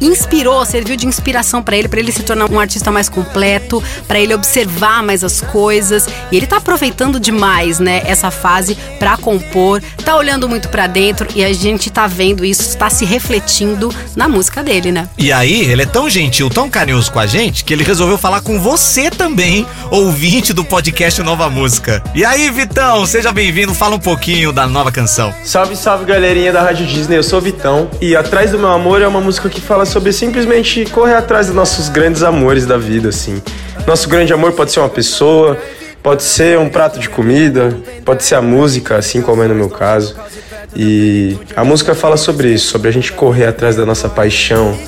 inspirou, 0.00 0.64
serviu 0.64 0.96
de 0.96 1.06
inspiração 1.06 1.62
pra 1.62 1.76
ele, 1.76 1.88
pra 1.88 2.00
ele 2.00 2.12
se 2.12 2.22
tornar 2.22 2.50
um 2.50 2.58
artista 2.58 2.90
mais 2.90 3.08
completo, 3.08 3.82
pra 4.06 4.18
ele 4.18 4.34
observar 4.34 5.02
mais 5.02 5.22
as 5.22 5.40
coisas. 5.40 6.08
E 6.30 6.36
ele 6.36 6.46
tá 6.46 6.56
aproveitando 6.56 7.20
demais, 7.20 7.78
né, 7.78 8.02
essa 8.04 8.30
fase 8.30 8.76
pra 8.98 9.16
compor, 9.16 9.82
tá 10.04 10.16
olhando 10.16 10.48
muito 10.48 10.68
pra 10.68 10.86
dentro 10.86 11.26
e 11.34 11.44
a 11.44 11.52
gente 11.52 11.90
tá 11.90 12.06
vendo 12.06 12.44
isso, 12.44 12.76
tá 12.76 12.88
se 12.88 13.04
refletindo 13.04 13.92
na 14.16 14.28
música 14.28 14.62
dele, 14.62 14.92
né? 14.92 15.08
E 15.18 15.32
aí, 15.32 15.62
ele 15.70 15.82
é 15.82 15.86
tão 15.86 16.08
gentil, 16.08 16.48
tão 16.48 16.70
carinhoso 16.70 17.12
com 17.12 17.18
a 17.18 17.26
gente, 17.26 17.64
que 17.64 17.72
ele 17.72 17.84
resolveu 17.84 18.18
falar 18.18 18.40
com 18.40 18.58
você 18.60 19.10
também, 19.10 19.66
ouvinte 19.90 20.52
do 20.52 20.64
podcast 20.64 21.22
Nova 21.22 21.48
Música. 21.50 22.02
E 22.14 22.24
aí, 22.24 22.50
Vitão, 22.50 23.06
seja 23.06 23.32
bem-vindo, 23.32 23.74
fala 23.74 23.96
um 23.96 24.00
pouquinho 24.00 24.52
da 24.52 24.66
nova 24.66 24.90
canção. 24.90 25.34
Salve, 25.44 25.76
salve 25.76 26.04
galerinha 26.04 26.52
da 26.52 26.62
Rádio 26.62 26.86
Disney, 26.86 27.16
eu 27.16 27.22
sou 27.22 27.38
o 27.38 27.42
Vitão 27.42 27.90
e 28.00 28.16
Atrás 28.16 28.50
do 28.52 28.58
Meu 28.58 28.70
Amor 28.70 29.02
é 29.02 29.08
uma 29.08 29.20
música 29.20 29.48
que 29.48 29.60
fala 29.60 29.84
sobre 29.90 30.12
simplesmente 30.12 30.84
correr 30.86 31.14
atrás 31.14 31.48
dos 31.48 31.56
nossos 31.56 31.88
grandes 31.88 32.22
amores 32.22 32.64
da 32.64 32.78
vida, 32.78 33.08
assim. 33.08 33.42
Nosso 33.86 34.08
grande 34.08 34.32
amor 34.32 34.52
pode 34.52 34.70
ser 34.70 34.78
uma 34.78 34.88
pessoa, 34.88 35.58
pode 36.00 36.22
ser 36.22 36.58
um 36.58 36.68
prato 36.68 37.00
de 37.00 37.08
comida, 37.08 37.76
pode 38.04 38.22
ser 38.22 38.36
a 38.36 38.42
música, 38.42 38.96
assim 38.96 39.20
como 39.20 39.42
é 39.42 39.48
no 39.48 39.54
meu 39.54 39.68
caso. 39.68 40.14
E 40.76 41.36
a 41.56 41.64
música 41.64 41.92
fala 41.92 42.16
sobre 42.16 42.52
isso, 42.52 42.68
sobre 42.68 42.88
a 42.88 42.92
gente 42.92 43.12
correr 43.12 43.46
atrás 43.46 43.74
da 43.74 43.84
nossa 43.84 44.08
paixão, 44.08 44.78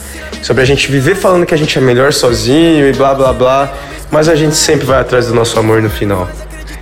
sobre 0.40 0.62
a 0.62 0.66
gente 0.66 0.90
viver 0.90 1.16
falando 1.16 1.44
que 1.44 1.54
a 1.54 1.58
gente 1.58 1.76
é 1.76 1.80
melhor 1.80 2.12
sozinho 2.12 2.88
e 2.88 2.92
blá 2.92 3.12
blá 3.12 3.32
blá, 3.32 3.74
mas 4.08 4.28
a 4.28 4.36
gente 4.36 4.54
sempre 4.54 4.86
vai 4.86 5.00
atrás 5.00 5.26
do 5.26 5.34
nosso 5.34 5.58
amor 5.58 5.82
no 5.82 5.90
final. 5.90 6.28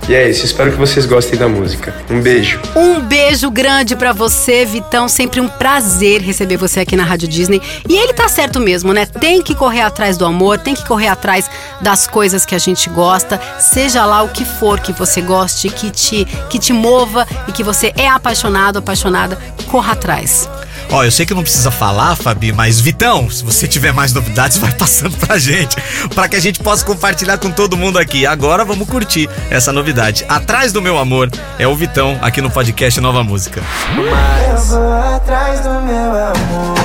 E 0.09 0.15
é 0.15 0.29
isso, 0.29 0.45
espero 0.45 0.73
que 0.73 0.79
vocês 0.79 1.07
gostem 1.07 1.39
da 1.39 1.49
música. 1.49 1.95
Um 2.11 2.21
beijo. 2.21 2.61
Um 2.75 3.01
beijo 3.01 3.51
grande 3.51 3.95
pra 3.95 4.13
você, 4.13 4.65
Vitão. 4.65 5.09
Sempre 5.09 5.41
um 5.41 5.49
prazer 5.49 6.21
receber 6.21 6.57
você 6.57 6.81
aqui 6.81 6.97
na 6.97 7.05
Rádio 7.05 7.29
Disney. 7.29 7.63
E 7.89 7.97
ele 7.97 8.13
tá 8.13 8.29
certo 8.29 8.59
mesmo, 8.59 8.93
né? 8.93 9.07
Tem 9.07 9.43
que 9.43 9.55
correr 9.55 9.83
atrás 9.83 10.17
do 10.17 10.25
amor, 10.25 10.59
tem 10.59 10.75
que 10.75 10.85
correr 10.87 11.09
atrás 11.09 11.49
das 11.81 12.07
coisas 12.07 12.45
que 12.45 12.55
a 12.55 12.59
gente 12.59 12.91
gosta, 12.91 13.41
seja 13.59 14.05
lá 14.05 14.23
o 14.23 14.29
que 14.29 14.45
for 14.45 14.81
que 14.81 14.93
você 14.93 15.21
goste, 15.21 15.69
que 15.69 15.91
te, 15.91 16.25
que 16.49 16.59
te 16.59 16.73
mova 16.73 17.27
e 17.47 17.53
que 17.53 17.63
você 17.63 17.93
é 17.97 18.09
apaixonado, 18.09 18.79
apaixonada, 18.79 19.39
corra 19.69 19.93
atrás. 19.93 20.49
Ó, 20.93 21.05
eu 21.05 21.11
sei 21.11 21.25
que 21.25 21.33
não 21.33 21.43
precisa 21.43 21.71
falar, 21.71 22.17
Fabi, 22.17 22.53
mas 22.53 22.81
Vitão, 22.81 23.31
se 23.31 23.45
você 23.45 23.69
tiver 23.69 23.93
mais 23.93 24.13
novidades, 24.13 24.59
vai 24.59 24.73
passando 24.75 25.17
pra 25.17 25.39
gente, 25.39 25.77
pra 26.15 26.29
que 26.29 26.35
a 26.35 26.41
gente 26.41 26.59
possa 26.59 26.85
compartilhar 26.85 27.39
com 27.39 27.51
todo 27.51 27.77
mundo 27.77 27.99
aqui. 27.99 28.27
Agora 28.27 28.65
vamos 28.65 28.89
curtir 28.89 29.31
essa 29.51 29.73
novidade. 29.73 30.25
Atrás 30.29 30.73
do 30.73 30.83
meu 30.83 30.99
amor 30.99 31.31
é 31.59 31.69
o 31.69 31.77
Vitão 31.77 32.19
aqui 32.21 32.41
no 32.41 32.51
podcast 32.51 33.01
Nova 33.01 33.23
Música. 33.23 33.63
Eu 33.97 34.57
vou 34.65 34.93
atrás 34.93 35.61
do 35.61 35.71
meu 35.81 36.11
amor. 36.11 36.80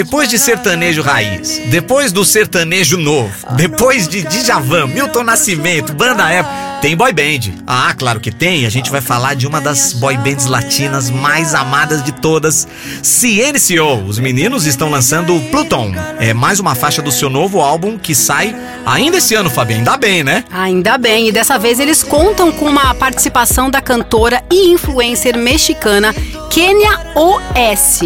Depois 0.00 0.30
de 0.30 0.38
sertanejo 0.38 1.02
raiz, 1.02 1.60
depois 1.66 2.10
do 2.10 2.24
sertanejo 2.24 2.96
novo, 2.96 3.30
depois 3.54 4.08
de 4.08 4.22
Djavan, 4.22 4.86
Milton 4.86 5.24
Nascimento, 5.24 5.92
Banda 5.92 6.32
Época, 6.32 6.54
tem 6.80 6.96
boy 6.96 7.12
band. 7.12 7.52
Ah, 7.66 7.94
claro 7.96 8.20
que 8.20 8.30
tem. 8.30 8.64
A 8.64 8.70
gente 8.70 8.90
vai 8.90 9.02
falar 9.02 9.34
de 9.34 9.46
uma 9.46 9.60
das 9.60 9.92
boy 9.92 10.16
bands 10.16 10.46
latinas 10.46 11.10
mais 11.10 11.54
amadas 11.54 12.02
de 12.02 12.10
todas, 12.10 12.66
CNCO. 13.02 14.06
Os 14.06 14.18
meninos 14.18 14.64
estão 14.64 14.90
lançando 14.90 15.38
Pluton. 15.50 15.92
É 16.18 16.32
mais 16.32 16.58
uma 16.58 16.74
faixa 16.74 17.02
do 17.02 17.12
seu 17.12 17.28
novo 17.28 17.60
álbum 17.60 17.98
que 17.98 18.14
sai 18.14 18.56
ainda 18.86 19.18
esse 19.18 19.34
ano, 19.34 19.50
Fabi. 19.50 19.74
Ainda 19.74 19.96
bem, 19.98 20.24
né? 20.24 20.42
Ainda 20.50 20.96
bem, 20.96 21.28
e 21.28 21.32
dessa 21.32 21.58
vez 21.58 21.78
eles 21.78 22.02
contam 22.02 22.50
com 22.50 22.64
uma 22.64 22.94
participação 22.94 23.70
da 23.70 23.82
cantora 23.82 24.42
e 24.50 24.70
influencer 24.70 25.36
mexicana 25.36 26.14
Kenya 26.50 26.98
OS. 27.14 28.00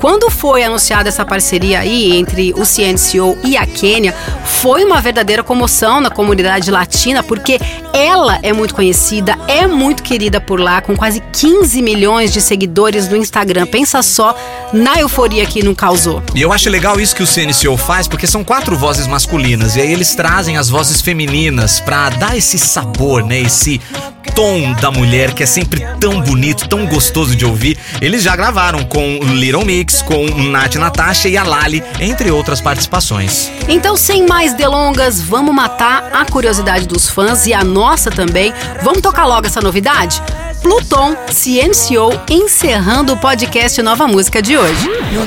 Quando 0.00 0.28
foi 0.28 0.64
anunciada 0.64 1.08
essa 1.08 1.24
parceria 1.24 1.80
aí 1.80 2.16
entre 2.16 2.52
o 2.54 2.62
CNCO 2.64 3.38
e 3.44 3.56
a 3.56 3.64
Kenya, 3.64 4.12
foi 4.44 4.84
uma 4.84 5.00
verdadeira 5.00 5.42
comoção 5.42 6.00
na 6.00 6.10
comunidade 6.10 6.70
latina, 6.70 7.22
porque 7.22 7.60
ela 7.92 8.13
é 8.42 8.52
muito 8.52 8.74
conhecida, 8.74 9.36
é 9.48 9.66
muito 9.66 10.02
querida 10.02 10.40
por 10.40 10.60
lá, 10.60 10.80
com 10.80 10.96
quase 10.96 11.22
15 11.32 11.82
milhões 11.82 12.32
de 12.32 12.40
seguidores 12.40 13.08
no 13.08 13.16
Instagram. 13.16 13.66
Pensa 13.66 14.02
só 14.02 14.36
na 14.72 15.00
euforia 15.00 15.44
que 15.46 15.62
não 15.64 15.74
causou. 15.74 16.22
E 16.34 16.40
eu 16.40 16.52
acho 16.52 16.70
legal 16.70 17.00
isso 17.00 17.14
que 17.14 17.22
o 17.22 17.26
CNCO 17.26 17.76
faz, 17.76 18.06
porque 18.06 18.26
são 18.26 18.44
quatro 18.44 18.76
vozes 18.76 19.06
masculinas 19.06 19.76
e 19.76 19.80
aí 19.80 19.92
eles 19.92 20.14
trazem 20.14 20.56
as 20.56 20.68
vozes 20.68 21.00
femininas 21.00 21.80
pra 21.80 22.10
dar 22.10 22.36
esse 22.36 22.58
sabor, 22.58 23.24
né? 23.24 23.40
Esse 23.40 23.80
tom 24.34 24.72
da 24.80 24.90
mulher 24.90 25.32
que 25.32 25.42
é 25.42 25.46
sempre 25.46 25.84
tão 26.00 26.20
bonito, 26.20 26.68
tão 26.68 26.86
gostoso 26.86 27.36
de 27.36 27.44
ouvir. 27.44 27.78
Eles 28.00 28.22
já 28.22 28.34
gravaram 28.34 28.84
com 28.84 29.18
Little 29.22 29.64
Mix, 29.64 30.02
com 30.02 30.26
Nath 30.26 30.76
Natasha 30.76 31.28
e 31.28 31.36
a 31.36 31.44
Lali, 31.44 31.82
entre 32.00 32.30
outras 32.30 32.60
participações. 32.60 33.50
Então, 33.68 33.96
sem 33.96 34.26
mais 34.26 34.54
delongas, 34.54 35.20
vamos 35.20 35.54
matar 35.54 36.10
a 36.12 36.24
curiosidade 36.24 36.86
dos 36.86 37.08
fãs 37.08 37.46
e 37.46 37.54
a 37.54 37.62
nossa 37.64 38.10
também. 38.10 38.52
Vamos 38.82 39.00
tocar 39.00 39.26
logo 39.26 39.46
essa 39.46 39.60
novidade? 39.60 40.22
Pluton 40.62 41.14
CNCO 41.26 42.18
encerrando 42.30 43.12
o 43.12 43.16
podcast 43.18 43.80
Nova 43.82 44.06
Música 44.06 44.40
de 44.40 44.56
hoje. 44.56 44.88
No 45.12 45.26